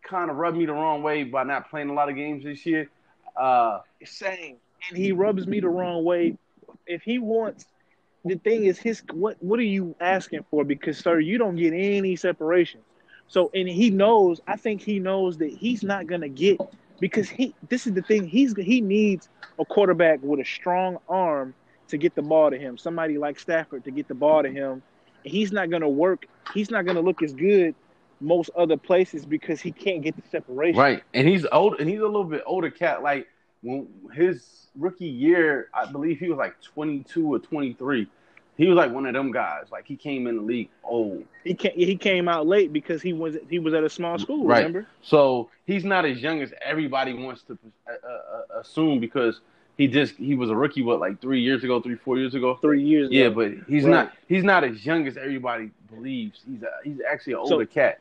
kind 0.03 0.31
of 0.31 0.37
rub 0.37 0.55
me 0.55 0.67
the 0.67 0.73
wrong 0.73 1.03
way 1.03 1.25
by 1.25 1.45
not 1.45 1.69
playing 1.71 1.91
a 1.91 1.93
lot 1.93 2.09
of 2.09 2.17
games 2.17 2.45
this 2.45 2.65
year. 2.65 2.89
Uh, 3.37 3.81
Same. 4.05 4.57
And 4.89 4.99
he 4.99 5.13
rubs 5.13 5.47
me 5.47 5.61
the 5.61 5.69
wrong 5.69 6.05
way. 6.05 6.37
If 6.87 7.03
he 7.03 7.19
wants, 7.19 7.67
the 8.25 8.37
thing 8.37 8.65
is, 8.65 8.79
his 8.79 9.03
what 9.13 9.37
what 9.43 9.59
are 9.59 9.65
you 9.65 9.95
asking 10.01 10.45
for? 10.51 10.65
Because 10.65 10.99
sir, 10.99 11.21
you 11.21 11.39
don't 11.39 11.57
get 11.57 11.73
any 11.73 12.17
separation. 12.17 12.81
So, 13.29 13.51
and 13.55 13.69
he 13.69 13.91
knows. 13.91 14.41
I 14.47 14.57
think 14.57 14.81
he 14.81 14.99
knows 14.99 15.39
that 15.39 15.51
he's 15.51 15.83
not 15.83 16.07
gonna 16.07 16.29
get 16.29 16.61
because 17.01 17.29
he. 17.29 17.55
This 17.69 17.87
is 17.87 17.95
the 17.95 18.03
thing. 18.03 18.27
He's 18.27 18.55
he 18.57 18.81
needs 18.81 19.29
a 19.59 19.65
quarterback 19.65 20.21
with 20.23 20.41
a 20.41 20.45
strong 20.45 20.99
arm 21.09 21.55
to 21.89 21.97
get 21.97 22.15
the 22.15 22.23
ball 22.23 22.51
to 22.51 22.59
him. 22.59 22.79
Somebody 22.79 23.19
like 23.19 23.39
Stafford 23.39 23.85
to 23.85 23.91
get 23.91 24.09
the 24.09 24.15
ball 24.15 24.43
to 24.43 24.51
him. 24.51 24.83
He's 25.25 25.53
not 25.53 25.71
going 25.71 25.83
to 25.83 25.89
work. 25.89 26.27
He's 26.55 26.71
not 26.71 26.85
going 26.85 26.97
to 26.97 27.03
look 27.03 27.23
as 27.23 27.33
good 27.33 27.75
most 28.21 28.51
other 28.57 28.77
places 28.77 29.25
because 29.25 29.61
he 29.61 29.73
can't 29.73 30.03
get 30.03 30.17
the 30.17 30.29
separation. 30.29 30.81
Right, 30.81 31.03
and 31.15 31.29
he's 31.29 31.47
old, 31.53 31.81
and 31.81 31.89
he's 31.89 32.01
a 32.01 32.07
little 32.07 32.25
bit 32.25 32.43
older 32.47 32.71
cat. 32.71 33.03
Like 33.03 33.29
when 33.63 33.89
his 34.15 34.67
rookie 34.77 35.07
year, 35.07 35.69
I 35.75 35.91
believe 35.91 36.19
he 36.19 36.29
was 36.29 36.39
like 36.39 36.61
twenty 36.61 37.01
two 37.01 37.35
or 37.35 37.39
twenty 37.39 37.75
three. 37.75 38.09
He 38.59 38.67
was 38.67 38.75
like 38.75 38.93
one 38.93 39.07
of 39.07 39.15
them 39.15 39.31
guys. 39.31 39.67
Like 39.71 39.87
he 39.87 39.97
came 39.97 40.27
in 40.27 40.37
the 40.37 40.43
league 40.43 40.69
old. 40.83 41.25
He 41.45 41.55
came, 41.55 41.73
he 41.77 41.97
came 41.97 42.29
out 42.29 42.49
late 42.49 42.73
because 42.73 43.01
he 43.01 43.13
was 43.13 43.37
he 43.49 43.61
was 43.61 43.73
at 43.73 43.85
a 43.85 43.89
small 43.89 44.19
school. 44.19 44.45
Right. 44.45 44.59
Remember? 44.59 44.87
So 45.01 45.49
he's 45.65 45.85
not 45.85 46.05
as 46.05 46.21
young 46.21 46.43
as 46.43 46.53
everybody 46.63 47.15
wants 47.15 47.43
to 47.43 47.59
uh, 47.87 47.93
uh, 47.93 48.61
assume 48.61 48.99
because 48.99 49.41
he 49.77 49.87
just 49.87 50.17
he 50.17 50.35
was 50.35 50.51
a 50.51 50.57
rookie 50.57 50.83
what 50.83 50.99
like 50.99 51.21
three 51.21 51.41
years 51.41 51.63
ago, 51.63 51.81
three 51.81 51.95
four 51.95 52.19
years 52.19 52.35
ago. 52.35 52.57
Three 52.57 52.83
years. 52.83 53.11
Yeah, 53.13 53.27
ago. 53.27 53.35
but 53.37 53.69
he's 53.69 53.85
right. 53.85 53.91
not 53.91 54.13
he's 54.27 54.43
not 54.43 54.65
as 54.65 54.85
young 54.85 55.07
as 55.07 55.17
everybody 55.17 55.71
believes. 55.95 56.41
He's 56.45 56.63
a, 56.65 56.71
he's 56.83 56.99
actually 57.09 57.35
an 57.35 57.39
older 57.39 57.65
so, 57.65 57.67
cat. 57.67 58.01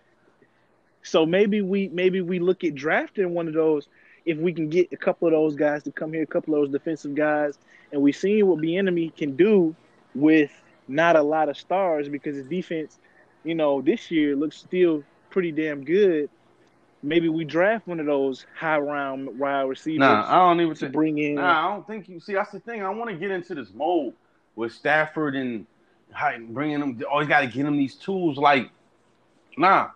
So 1.03 1.23
maybe 1.27 1.61
we 1.61 1.89
maybe 1.89 2.21
we 2.21 2.39
look 2.39 2.63
at 2.63 2.73
drafting 2.73 3.35
one 3.35 3.47
of 3.47 3.53
those 3.53 3.87
if 4.25 4.39
we 4.39 4.51
can 4.53 4.69
get 4.69 4.91
a 4.91 4.97
couple 4.97 5.27
of 5.27 5.33
those 5.33 5.55
guys 5.55 5.83
to 5.83 5.91
come 5.91 6.13
here, 6.13 6.23
a 6.23 6.27
couple 6.27 6.55
of 6.55 6.61
those 6.61 6.71
defensive 6.71 7.13
guys, 7.13 7.59
and 7.91 8.01
we 8.01 8.11
seen 8.11 8.47
what 8.47 8.59
the 8.59 8.75
enemy 8.75 9.13
can 9.15 9.35
do 9.35 9.75
with 10.19 10.51
not 10.87 11.15
a 11.15 11.21
lot 11.21 11.49
of 11.49 11.57
stars 11.57 12.09
because 12.09 12.35
his 12.35 12.47
defense, 12.47 12.99
you 13.43 13.55
know, 13.55 13.81
this 13.81 14.09
year 14.11 14.35
looks 14.35 14.57
still 14.57 15.03
pretty 15.29 15.51
damn 15.51 15.83
good 15.83 16.29
maybe 17.03 17.29
we 17.29 17.45
draft 17.45 17.87
one 17.87 17.99
of 17.99 18.05
those 18.05 18.45
high 18.55 18.77
round 18.77 19.39
wide 19.39 19.61
receivers. 19.61 19.99
Nah, 19.99 20.25
I 20.27 20.35
don't 20.47 20.61
even 20.61 20.75
to 20.75 20.89
bring 20.89 21.17
in. 21.17 21.35
Nah, 21.35 21.67
I 21.67 21.73
don't 21.73 21.87
think 21.87 22.09
you 22.09 22.19
see. 22.19 22.33
That's 22.33 22.51
the 22.51 22.59
thing. 22.59 22.83
I 22.83 22.89
want 22.89 23.09
to 23.09 23.15
get 23.15 23.31
into 23.31 23.55
this 23.55 23.73
mold 23.73 24.13
with 24.55 24.71
Stafford 24.71 25.35
and 25.35 25.65
bringing 26.49 26.79
them. 26.79 27.01
Always 27.09 27.27
got 27.27 27.41
to 27.41 27.47
get 27.47 27.63
them 27.63 27.77
these 27.77 27.95
tools. 27.95 28.37
Like, 28.37 28.69
nah, 29.57 29.89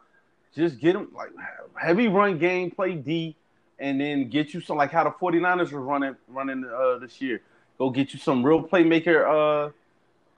just 0.55 0.79
get 0.79 0.93
them 0.93 1.09
like 1.15 1.29
heavy 1.75 2.07
run 2.07 2.37
game, 2.37 2.71
play 2.71 2.95
D, 2.95 3.35
and 3.79 3.99
then 3.99 4.29
get 4.29 4.53
you 4.53 4.61
some 4.61 4.77
like 4.77 4.91
how 4.91 5.03
the 5.03 5.11
49ers 5.11 5.71
were 5.71 5.81
running 5.81 6.15
running 6.27 6.65
uh, 6.65 6.97
this 6.97 7.21
year. 7.21 7.41
Go 7.77 7.89
get 7.89 8.13
you 8.13 8.19
some 8.19 8.43
real 8.43 8.63
playmaker 8.63 9.67
uh, 9.67 9.71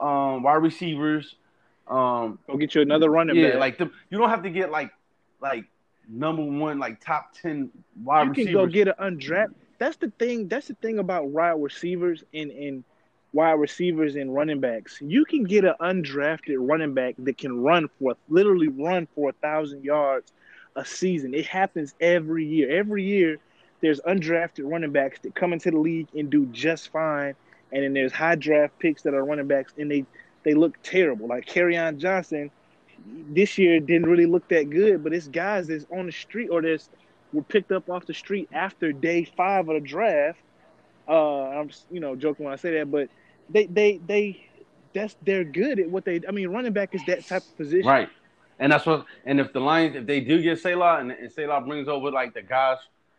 um, 0.00 0.42
wide 0.42 0.54
receivers. 0.54 1.36
Um, 1.86 2.38
go 2.46 2.56
get 2.56 2.74
you 2.74 2.80
another 2.80 3.10
running 3.10 3.36
yeah, 3.36 3.50
back. 3.50 3.60
like 3.60 3.78
the, 3.78 3.90
you 4.10 4.18
don't 4.18 4.30
have 4.30 4.42
to 4.44 4.50
get 4.50 4.70
like 4.70 4.90
like 5.40 5.64
number 6.08 6.42
one, 6.42 6.78
like 6.78 7.00
top 7.04 7.34
ten 7.34 7.70
wide 8.02 8.24
you 8.24 8.30
receivers. 8.30 8.50
You 8.50 8.58
can 8.58 8.66
go 8.66 8.72
get 8.72 8.88
an 8.88 8.94
undrafted. 8.98 9.54
That's 9.78 9.96
the 9.96 10.10
thing. 10.18 10.48
That's 10.48 10.68
the 10.68 10.74
thing 10.74 10.98
about 10.98 11.26
wide 11.26 11.52
receivers 11.52 12.24
and 12.32 12.50
and 12.50 12.84
wide 13.34 13.52
receivers 13.52 14.16
and 14.16 14.34
running 14.34 14.60
backs. 14.60 14.98
You 15.00 15.24
can 15.24 15.44
get 15.44 15.64
an 15.64 15.74
undrafted 15.80 16.56
running 16.58 16.94
back 16.94 17.16
that 17.18 17.36
can 17.36 17.62
run 17.62 17.88
for 17.98 18.14
literally 18.28 18.68
run 18.68 19.08
for 19.14 19.30
a 19.30 19.32
thousand 19.34 19.84
yards 19.84 20.32
a 20.76 20.84
season. 20.84 21.34
It 21.34 21.46
happens 21.46 21.94
every 22.00 22.44
year. 22.44 22.70
Every 22.70 23.04
year, 23.04 23.38
there's 23.80 24.00
undrafted 24.00 24.70
running 24.70 24.92
backs 24.92 25.20
that 25.20 25.34
come 25.34 25.52
into 25.52 25.70
the 25.70 25.78
league 25.78 26.08
and 26.16 26.30
do 26.30 26.46
just 26.46 26.90
fine, 26.90 27.34
and 27.74 27.82
then 27.82 27.92
there's 27.92 28.12
high 28.12 28.36
draft 28.36 28.78
picks 28.78 29.02
that 29.02 29.12
are 29.12 29.24
running 29.24 29.46
backs 29.46 29.74
and 29.76 29.90
they 29.90 30.06
they 30.44 30.54
look 30.54 30.80
terrible. 30.82 31.26
Like 31.26 31.46
Kerryon 31.46 31.98
Johnson 31.98 32.50
this 33.30 33.58
year 33.58 33.80
didn't 33.80 34.08
really 34.08 34.26
look 34.26 34.48
that 34.48 34.70
good, 34.70 35.02
but 35.04 35.12
it's 35.12 35.28
guys 35.28 35.66
that's 35.66 35.84
on 35.90 36.06
the 36.06 36.12
street 36.12 36.48
or 36.48 36.62
that's 36.62 36.88
were 37.32 37.42
picked 37.42 37.72
up 37.72 37.90
off 37.90 38.06
the 38.06 38.14
street 38.14 38.48
after 38.52 38.92
day 38.92 39.24
five 39.36 39.68
of 39.68 39.74
the 39.74 39.86
draft. 39.86 40.38
Uh, 41.08 41.48
I'm 41.48 41.70
you 41.90 42.00
know 42.00 42.16
joking 42.16 42.44
when 42.44 42.52
I 42.54 42.56
say 42.56 42.78
that, 42.78 42.90
but 42.90 43.08
they 43.50 43.66
they 43.66 44.00
they 44.06 44.46
that's 44.94 45.16
they're 45.22 45.44
good 45.44 45.80
at 45.80 45.90
what 45.90 46.04
they. 46.04 46.20
I 46.26 46.30
mean, 46.30 46.48
running 46.48 46.72
back 46.72 46.94
is 46.94 47.02
that 47.06 47.26
type 47.26 47.42
of 47.42 47.56
position, 47.56 47.86
right? 47.86 48.08
And 48.58 48.72
that's 48.72 48.86
what. 48.86 49.04
And 49.26 49.40
if 49.40 49.52
the 49.52 49.60
Lions, 49.60 49.96
if 49.96 50.06
they 50.06 50.20
do 50.20 50.40
get 50.40 50.60
Saleh 50.60 51.00
and, 51.00 51.10
and 51.10 51.30
Saleh 51.30 51.66
brings 51.66 51.88
over 51.88 52.10
like 52.10 52.32
the 52.32 52.42
guys, 52.42 52.78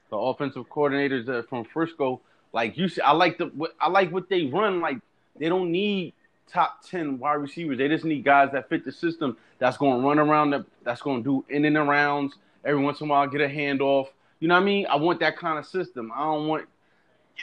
the 0.10 0.18
offensive 0.18 0.68
coordinators 0.70 1.48
from 1.48 1.66
Frisco, 1.66 2.22
like 2.56 2.78
you, 2.78 2.88
see, 2.88 3.02
I 3.02 3.12
like 3.12 3.38
the 3.38 3.52
I 3.82 3.90
like 3.90 4.12
what 4.14 4.30
they 4.30 4.46
run. 4.46 4.80
Like 4.80 5.00
they 5.38 5.50
don't 5.50 5.74
need 5.74 6.14
top 6.48 6.82
10 6.90 7.20
wide 7.20 7.34
receivers. 7.34 7.78
They 7.78 7.90
just 7.90 8.06
need 8.06 8.24
guys 8.24 8.50
that 8.54 8.70
fit 8.70 8.86
the 8.86 8.94
system 8.94 9.36
that's 9.60 9.76
going 9.76 10.00
to 10.00 10.08
run 10.08 10.20
around, 10.20 10.52
the, 10.52 10.66
that's 10.84 11.02
going 11.02 11.22
to 11.22 11.24
do 11.24 11.54
in 11.54 11.66
and 11.66 11.76
arounds. 11.76 12.32
Every 12.64 12.82
once 12.82 13.02
in 13.02 13.08
a 13.08 13.10
while, 13.10 13.28
get 13.28 13.42
a 13.42 13.50
handoff. 13.50 14.08
You 14.40 14.48
know 14.48 14.54
what 14.54 14.62
I 14.62 14.64
mean? 14.64 14.88
I 14.90 14.96
want 14.96 15.20
that 15.20 15.38
kind 15.38 15.60
of 15.60 15.66
system. 15.66 16.14
I 16.16 16.24
don't 16.24 16.48
want. 16.48 16.66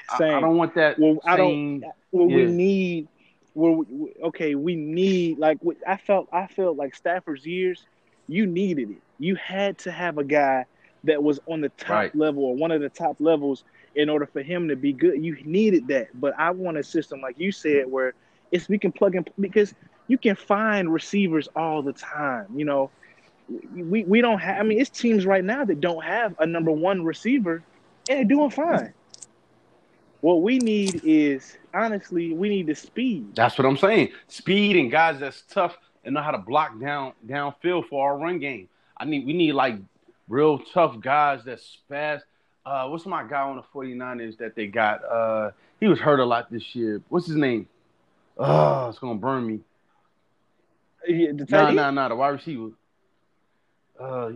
I, 0.09 0.25
I, 0.25 0.41
don't 0.41 0.57
want 0.57 0.75
that. 0.77 0.99
Well, 0.99 1.19
I 1.27 1.37
don't. 1.37 1.85
Well, 2.11 2.31
yeah. 2.31 2.37
we 2.37 2.45
need. 2.47 3.09
Well, 3.55 3.85
okay, 4.25 4.55
we 4.55 4.75
need 4.75 5.39
like 5.39 5.59
I 5.87 5.99
felt. 5.99 6.31
I 6.33 6.47
felt 6.47 6.79
like 6.79 6.95
Stafford's 6.95 7.45
years. 7.45 7.85
You 8.29 8.47
needed 8.47 8.91
it. 8.91 9.03
You 9.19 9.35
had 9.35 9.77
to 9.81 9.93
have 9.93 10.17
a 10.17 10.25
guy 10.25 10.65
that 11.05 11.23
was 11.23 11.39
on 11.47 11.61
the 11.61 11.69
top 11.71 11.91
right. 11.91 12.17
level 12.17 12.45
or 12.45 12.55
one 12.55 12.71
of 12.71 12.81
the 12.81 12.89
top 12.89 13.17
levels 13.19 13.65
in 13.95 14.09
order 14.09 14.27
for 14.27 14.43
him 14.43 14.69
to 14.69 14.77
be 14.77 14.93
good. 14.93 15.23
You 15.23 15.37
needed 15.45 15.89
that. 15.89 16.09
But 16.19 16.35
I 16.39 16.51
want 16.51 16.79
a 16.79 16.83
system 16.83 17.21
like 17.21 17.39
you 17.39 17.53
said 17.53 17.91
where 17.91 18.15
it's 18.51 18.69
we 18.69 18.79
can 18.79 18.93
plug 18.93 19.15
in 19.15 19.25
because 19.41 19.75
you 20.09 20.19
can 20.19 20.37
find 20.37 20.93
receivers 20.93 21.49
all 21.57 21.83
the 21.83 21.93
time. 21.93 22.47
You 22.55 22.65
know, 22.65 22.91
we 23.75 24.05
we 24.05 24.21
don't 24.21 24.39
have. 24.39 24.61
I 24.61 24.63
mean, 24.63 24.81
it's 24.81 24.91
teams 24.91 25.27
right 25.27 25.45
now 25.45 25.65
that 25.65 25.81
don't 25.81 26.05
have 26.05 26.35
a 26.39 26.47
number 26.47 26.71
one 26.71 27.05
receiver, 27.05 27.63
and 28.09 28.19
they're 28.19 28.25
doing 28.25 28.51
fine. 28.51 28.93
What 30.21 30.43
we 30.43 30.59
need 30.59 31.03
is 31.05 31.57
honestly, 31.75 32.33
we 32.33 32.49
need 32.49 32.69
the 32.69 32.75
speed. 32.75 33.35
That's 33.35 33.59
what 33.59 33.67
I'm 33.67 33.77
saying. 33.77 34.11
Speed 34.29 34.77
and 34.77 34.91
guys 34.91 35.19
that's 35.19 35.43
tough 35.43 35.77
and 36.05 36.15
know 36.15 36.23
how 36.23 36.31
to 36.31 36.39
block 36.39 36.79
down 36.81 37.13
downfield 37.27 37.89
for 37.89 38.09
our 38.09 38.19
run 38.19 38.39
game. 38.39 38.69
I 38.97 39.05
need 39.05 39.27
we 39.27 39.33
need 39.33 39.53
like 39.53 39.77
real 40.29 40.59
tough 40.59 41.01
guys 41.01 41.43
that's 41.45 41.79
fast. 41.89 42.25
Uh, 42.65 42.89
what's 42.89 43.07
my 43.07 43.25
guy 43.25 43.43
on 43.43 43.57
the 43.57 43.63
49ers 43.75 44.39
that 44.39 44.55
they 44.55 44.67
got? 44.67 45.05
Uh, 45.05 45.51
he 45.81 45.89
was 45.89 45.99
hurt 45.99 46.21
a 46.21 46.25
lot 46.25 46.51
this 46.51 46.75
year. 46.75 47.03
What's 47.09 47.27
his 47.27 47.37
name? 47.37 47.69
Oh, 48.39 48.89
it's 48.89 48.99
gonna 48.99 49.19
burn 49.19 49.47
me. 49.47 49.61
Nah, 51.49 51.71
nah, 51.73 51.91
nah. 51.91 52.09
The 52.09 52.17
wide 52.17 52.29
receiver. 52.29 52.71
Uh, 53.99 54.31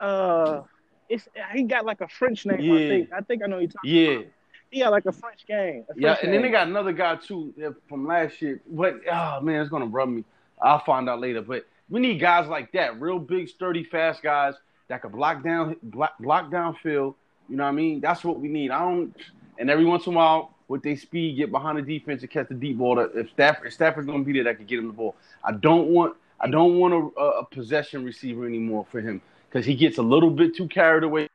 uh, 0.00 0.62
it's 1.08 1.28
he 1.54 1.62
got 1.62 1.86
like 1.86 2.00
a 2.00 2.08
French 2.08 2.44
name. 2.44 2.60
Yeah. 2.60 2.74
I 2.74 2.88
think. 2.88 3.12
I 3.12 3.20
think 3.20 3.42
I 3.44 3.46
know 3.46 3.58
you 3.58 3.68
talking 3.68 3.90
yeah. 3.90 4.10
about. 4.10 4.26
He 4.70 4.80
got 4.80 4.90
like 4.90 5.06
a 5.06 5.12
French 5.12 5.46
game. 5.46 5.84
A 5.88 5.94
French 5.94 6.00
yeah, 6.00 6.16
and 6.22 6.32
then 6.32 6.42
they 6.42 6.50
got 6.50 6.66
another 6.66 6.92
guy 6.92 7.16
too 7.16 7.54
from 7.88 8.06
last 8.06 8.42
year. 8.42 8.60
But 8.68 8.96
oh 9.10 9.40
man, 9.40 9.60
it's 9.60 9.70
gonna 9.70 9.86
rub 9.86 10.08
me. 10.08 10.24
I'll 10.60 10.84
find 10.84 11.08
out 11.08 11.20
later. 11.20 11.40
But 11.40 11.66
we 11.88 12.00
need 12.00 12.20
guys 12.20 12.48
like 12.48 12.72
that, 12.72 13.00
real 13.00 13.18
big, 13.18 13.48
sturdy, 13.48 13.84
fast 13.84 14.22
guys 14.22 14.54
that 14.88 15.02
can 15.02 15.12
block 15.12 15.42
down, 15.42 15.76
block, 15.82 16.18
block 16.18 16.50
downfield. 16.50 17.14
You 17.48 17.56
know 17.56 17.64
what 17.64 17.70
I 17.70 17.72
mean? 17.72 18.00
That's 18.00 18.24
what 18.24 18.40
we 18.40 18.48
need. 18.48 18.70
I 18.70 18.80
don't. 18.80 19.14
And 19.58 19.70
every 19.70 19.84
once 19.84 20.06
in 20.06 20.12
a 20.14 20.16
while, 20.16 20.54
with 20.68 20.82
their 20.82 20.96
speed, 20.96 21.36
get 21.36 21.50
behind 21.50 21.78
the 21.78 21.82
defense 21.82 22.22
and 22.22 22.30
catch 22.30 22.48
the 22.48 22.54
deep 22.54 22.78
ball. 22.78 22.98
If 22.98 23.30
Stafford, 23.30 23.66
if 23.68 23.72
Stafford's 23.72 24.06
going 24.06 24.20
to 24.20 24.24
be 24.24 24.34
there, 24.34 24.44
that 24.44 24.58
could 24.58 24.66
get 24.66 24.78
him 24.78 24.86
the 24.86 24.92
ball. 24.92 25.16
I 25.42 25.52
don't 25.52 25.88
want, 25.88 26.16
I 26.40 26.48
don't 26.48 26.78
want 26.78 26.94
a, 27.16 27.20
a 27.20 27.44
possession 27.46 28.04
receiver 28.04 28.46
anymore 28.46 28.86
for 28.90 29.00
him. 29.00 29.22
because 29.48 29.66
he 29.66 29.74
gets 29.74 29.98
a 29.98 30.02
little 30.02 30.30
bit 30.30 30.54
too 30.54 30.68
carried 30.68 31.04
away. 31.04 31.28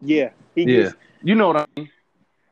Yeah, 0.00 0.30
he 0.54 0.62
yeah. 0.62 0.82
Gets, 0.82 0.94
you 1.22 1.34
know 1.34 1.48
what 1.48 1.56
I 1.56 1.66
mean. 1.76 1.90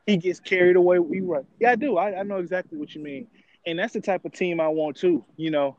He 0.06 0.16
gets 0.16 0.40
carried 0.40 0.76
away. 0.76 0.96
You 0.96 1.24
right? 1.26 1.44
Yeah, 1.60 1.70
I 1.72 1.76
do. 1.76 1.96
I, 1.96 2.20
I 2.20 2.22
know 2.22 2.38
exactly 2.38 2.78
what 2.78 2.94
you 2.94 3.02
mean, 3.02 3.26
and 3.66 3.78
that's 3.78 3.92
the 3.92 4.00
type 4.00 4.24
of 4.24 4.32
team 4.32 4.60
I 4.60 4.68
want 4.68 4.96
too. 4.96 5.24
You 5.36 5.50
know, 5.50 5.76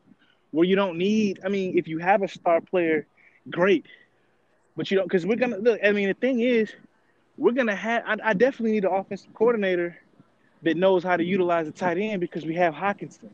where 0.50 0.64
you 0.64 0.76
don't 0.76 0.98
need. 0.98 1.40
I 1.44 1.48
mean, 1.48 1.76
if 1.78 1.86
you 1.86 1.98
have 1.98 2.22
a 2.22 2.28
star 2.28 2.60
player, 2.60 3.06
great, 3.50 3.86
but 4.76 4.90
you 4.90 4.96
don't 4.96 5.06
because 5.06 5.26
we're 5.26 5.36
gonna 5.36 5.58
look. 5.58 5.80
I 5.84 5.92
mean, 5.92 6.08
the 6.08 6.14
thing 6.14 6.40
is, 6.40 6.72
we're 7.36 7.52
gonna 7.52 7.76
have. 7.76 8.02
I, 8.06 8.30
I 8.30 8.32
definitely 8.34 8.72
need 8.72 8.84
an 8.84 8.92
offensive 8.92 9.32
coordinator 9.34 9.96
that 10.62 10.76
knows 10.76 11.02
how 11.02 11.16
to 11.16 11.24
utilize 11.24 11.66
the 11.66 11.72
tight 11.72 11.98
end 11.98 12.20
because 12.20 12.44
we 12.44 12.54
have 12.54 12.74
Hockenson. 12.74 13.30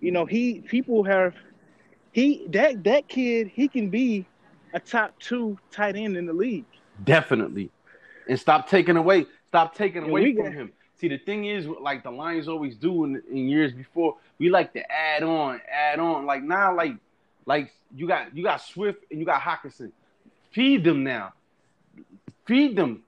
You 0.00 0.10
know, 0.10 0.26
he 0.26 0.60
people 0.60 1.04
have 1.04 1.34
he 2.12 2.46
that 2.50 2.84
that 2.84 3.08
kid 3.08 3.48
he 3.48 3.68
can 3.68 3.88
be 3.90 4.26
a 4.74 4.80
top 4.80 5.18
two 5.18 5.58
tight 5.70 5.96
end 5.96 6.16
in 6.16 6.26
the 6.26 6.32
league. 6.32 6.64
Definitely, 7.04 7.70
and 8.28 8.38
stop 8.38 8.68
taking 8.68 8.96
away 8.96 9.26
stop 9.48 9.74
taking 9.74 10.04
away 10.04 10.34
from 10.34 10.44
got, 10.44 10.52
him. 10.54 10.72
See, 10.96 11.08
the 11.08 11.18
thing 11.18 11.46
is, 11.46 11.66
like 11.66 12.02
the 12.02 12.10
Lions 12.10 12.48
always 12.48 12.76
do 12.76 13.04
in, 13.04 13.22
in 13.30 13.48
years 13.48 13.72
before, 13.72 14.16
we 14.38 14.48
like 14.48 14.72
to 14.72 14.92
add 14.92 15.22
on, 15.22 15.60
add 15.70 15.98
on. 15.98 16.26
Like 16.26 16.42
now, 16.42 16.74
like 16.74 16.92
like 17.46 17.72
you 17.94 18.06
got 18.06 18.36
you 18.36 18.42
got 18.42 18.60
Swift 18.60 19.04
and 19.10 19.20
you 19.20 19.26
got 19.26 19.40
Hockenson. 19.40 19.92
Feed 20.52 20.84
them 20.84 21.04
now. 21.04 21.32
Feed 22.46 22.76
them. 22.76 23.02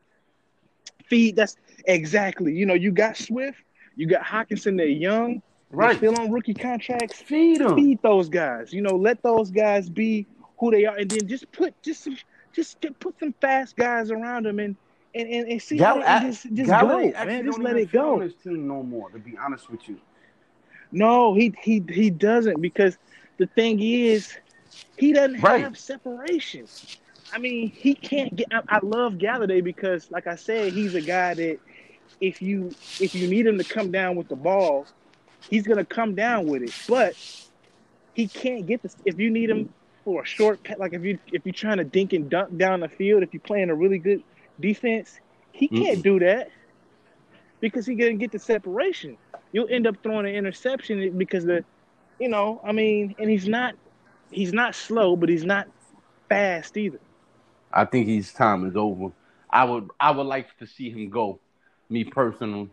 Feed. 1.09 1.37
That's 1.37 1.57
exactly. 1.87 2.55
You 2.55 2.67
know, 2.67 2.75
you 2.75 2.91
got 2.91 3.17
Swift, 3.17 3.59
you 3.97 4.07
got 4.07 4.23
Hockenson. 4.23 4.77
They're 4.77 4.87
young, 4.87 5.43
right? 5.71 5.99
They're 6.01 6.11
still 6.13 6.23
on 6.23 6.31
rookie 6.31 6.55
contracts. 6.55 7.21
Feed 7.21 7.61
them. 7.61 7.77
Feed 7.77 8.01
those 8.03 8.29
guys. 8.29 8.73
You 8.73 8.83
know, 8.83 8.97
let 8.97 9.23
those 9.23 9.51
guys 9.51 9.89
be 9.89 10.27
who 10.59 10.71
they 10.71 10.87
are, 10.87 10.97
and 10.97 11.11
then 11.11 11.29
just 11.29 11.51
put 11.53 11.81
just 11.83 12.05
some, 12.05 12.17
just 12.53 12.85
put 13.01 13.19
some 13.19 13.35
fast 13.41 13.77
guys 13.77 14.11
around 14.11 14.47
them 14.47 14.59
and. 14.59 14.77
And, 15.17 15.29
and, 15.29 15.49
and 15.49 15.63
see 15.63 15.77
Gal- 15.77 16.03
how 16.03 16.19
just, 16.19 16.53
just 16.55 16.69
go, 16.69 16.99
man. 16.99 17.45
Just 17.47 17.61
let 17.61 17.77
it 17.77 17.93
go. 17.93 18.21
On 18.21 18.35
team 18.43 18.67
no 18.67 18.83
more, 18.83 19.11
to 19.11 19.19
be 19.21 19.37
honest 19.39 19.71
with 19.71 19.89
you. 19.89 19.97
No, 20.91 21.35
he 21.35 21.55
he 21.63 21.85
he 21.89 22.11
doesn't 22.11 22.61
because 22.61 22.99
the 23.39 23.47
thing 23.47 23.81
is, 23.81 24.37
he 24.97 25.13
doesn't 25.13 25.41
right. 25.41 25.61
have 25.61 25.79
separation. 25.79 26.67
I 27.33 27.39
mean, 27.39 27.71
he 27.71 27.95
can't 27.95 28.35
get. 28.37 28.49
I, 28.53 28.61
I 28.69 28.81
love 28.83 29.15
Golladay 29.15 29.63
because, 29.63 30.11
like 30.11 30.27
I 30.27 30.37
said, 30.37 30.73
he's 30.73 30.95
a 30.95 31.01
guy 31.01 31.35
that 31.35 31.59
if 32.21 32.41
you 32.41 32.71
if 33.01 33.15
you 33.15 33.29
need 33.29 33.47
him 33.47 33.59
to 33.59 33.65
come 33.65 33.91
down 33.91 34.17
with 34.17 34.29
the 34.29 34.37
ball, 34.37 34.87
he's 35.51 35.67
gonna 35.67 35.85
come 35.85 36.15
down 36.15 36.47
with 36.47 36.63
it. 36.63 36.75
But 36.89 37.17
he 38.15 38.29
can't 38.29 38.67
get 38.67 38.83
this. 38.83 38.97
If 39.05 39.19
you 39.19 39.31
need 39.31 39.51
him 39.51 39.73
for 40.05 40.23
a 40.23 40.27
short, 40.27 40.61
like 40.79 40.93
if 40.93 41.03
you 41.03 41.19
if 41.33 41.45
you're 41.45 41.53
trying 41.53 41.79
to 41.79 41.85
dink 41.85 42.13
and 42.13 42.31
dunk 42.31 42.57
down 42.57 42.81
the 42.81 42.89
field, 42.89 43.23
if 43.23 43.33
you're 43.33 43.41
playing 43.41 43.71
a 43.71 43.75
really 43.75 43.99
good 43.99 44.23
defense, 44.61 45.19
he 45.53 45.69
can't 45.69 45.99
mm 45.99 46.03
do 46.03 46.19
that 46.21 46.51
because 47.61 47.87
he 47.87 47.95
gonna 47.95 48.15
get 48.15 48.33
the 48.33 48.39
separation. 48.39 49.17
You'll 49.53 49.69
end 49.71 49.87
up 49.87 49.97
throwing 50.03 50.27
an 50.27 50.35
interception 50.35 51.17
because 51.17 51.45
the, 51.45 51.65
you 52.19 52.29
know, 52.29 52.61
I 52.65 52.73
mean, 52.73 53.15
and 53.19 53.31
he's 53.31 53.49
not, 53.49 53.75
he's 54.31 54.53
not 54.53 54.75
slow, 54.75 55.17
but 55.17 55.29
he's 55.29 55.45
not 55.45 55.69
fast 56.29 56.77
either. 56.77 57.01
I 57.73 57.85
think 57.85 58.07
his 58.07 58.33
time 58.33 58.67
is 58.67 58.77
over. 58.77 59.13
I 59.51 59.65
would 59.65 59.91
I 60.01 60.11
would 60.11 60.27
like 60.27 60.57
to 60.59 60.67
see 60.67 60.91
him 60.91 61.11
go, 61.11 61.39
me 61.89 62.05
personally. 62.05 62.71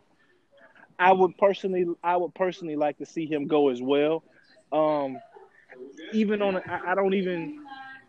I 1.00 1.12
would 1.12 1.38
personally 1.38 1.86
I 2.04 2.18
would 2.18 2.34
personally 2.34 2.76
like 2.76 2.98
to 3.00 3.06
see 3.06 3.26
him 3.26 3.48
go 3.48 3.70
as 3.70 3.82
well. 3.82 4.24
Um, 4.72 5.18
even 6.14 6.42
on 6.42 6.58
I, 6.58 6.92
I 6.92 6.96
don't 6.96 7.14
even 7.14 7.64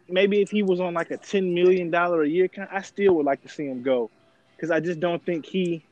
maybe 0.09 0.43
if 0.43 0.51
he 0.51 0.63
was 0.63 0.81
on 0.81 0.95
like 0.95 1.11
a 1.11 1.17
ten 1.17 1.55
million 1.55 1.91
dollar 1.91 2.23
a 2.23 2.29
year, 2.29 2.49
I 2.71 2.83
still 2.83 3.15
would 3.15 3.27
like 3.27 3.43
to 3.43 3.49
see 3.49 3.67
him 3.67 3.83
go 3.83 4.11
because 4.57 4.71
I 4.71 4.81
just 4.81 5.01
don't 5.01 5.25
think 5.25 5.47
he 5.47 5.83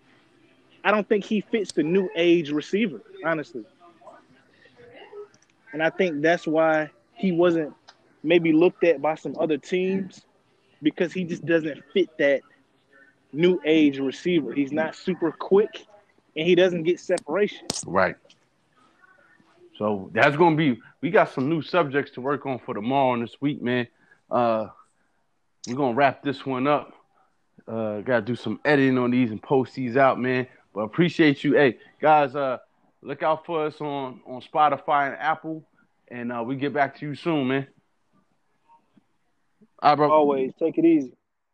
I 0.84 0.90
don't 0.90 1.08
think 1.08 1.24
he 1.24 1.40
fits 1.40 1.72
the 1.72 1.82
new 1.82 2.08
age 2.16 2.50
receiver, 2.50 3.00
honestly. 3.24 3.64
And 5.72 5.82
I 5.82 5.90
think 5.90 6.22
that's 6.22 6.46
why 6.46 6.90
he 7.14 7.32
wasn't 7.32 7.74
maybe 8.22 8.52
looked 8.52 8.84
at 8.84 9.00
by 9.00 9.14
some 9.14 9.34
other 9.38 9.56
teams 9.56 10.22
because 10.82 11.12
he 11.12 11.24
just 11.24 11.44
doesn't 11.44 11.82
fit 11.92 12.08
that 12.18 12.40
new 13.32 13.60
age 13.64 13.98
receiver. 13.98 14.52
He's 14.52 14.72
not 14.72 14.94
super 14.94 15.32
quick 15.32 15.86
and 16.36 16.46
he 16.46 16.54
doesn't 16.54 16.82
get 16.82 17.00
separation. 17.00 17.66
Right. 17.86 18.16
So 19.78 20.10
that's 20.12 20.36
gonna 20.36 20.56
be 20.56 20.80
we 21.00 21.10
got 21.10 21.32
some 21.32 21.48
new 21.48 21.62
subjects 21.62 22.12
to 22.12 22.20
work 22.20 22.44
on 22.46 22.58
for 22.58 22.74
tomorrow 22.74 23.14
and 23.14 23.22
this 23.22 23.40
week, 23.40 23.62
man. 23.62 23.86
Uh 24.30 24.68
we're 25.66 25.76
gonna 25.76 25.94
wrap 25.94 26.22
this 26.22 26.44
one 26.44 26.66
up. 26.66 26.92
Uh 27.66 28.00
gotta 28.00 28.22
do 28.22 28.36
some 28.36 28.60
editing 28.64 28.98
on 28.98 29.10
these 29.10 29.30
and 29.30 29.42
post 29.42 29.74
these 29.74 29.96
out, 29.96 30.20
man. 30.20 30.46
But 30.74 30.82
appreciate 30.82 31.42
you. 31.42 31.54
Hey, 31.54 31.78
guys, 32.00 32.34
uh 32.34 32.58
look 33.02 33.22
out 33.22 33.46
for 33.46 33.66
us 33.66 33.80
on 33.80 34.20
on 34.26 34.42
Spotify 34.42 35.08
and 35.12 35.16
Apple. 35.18 35.64
And 36.08 36.32
uh 36.32 36.42
we 36.44 36.56
get 36.56 36.72
back 36.72 36.98
to 36.98 37.06
you 37.06 37.14
soon, 37.14 37.48
man. 37.48 37.66
All 39.82 39.90
right, 39.90 39.96
bro. 39.96 40.10
Always 40.10 40.52
take 40.58 40.78
it 40.78 40.84
easy. 40.84 41.14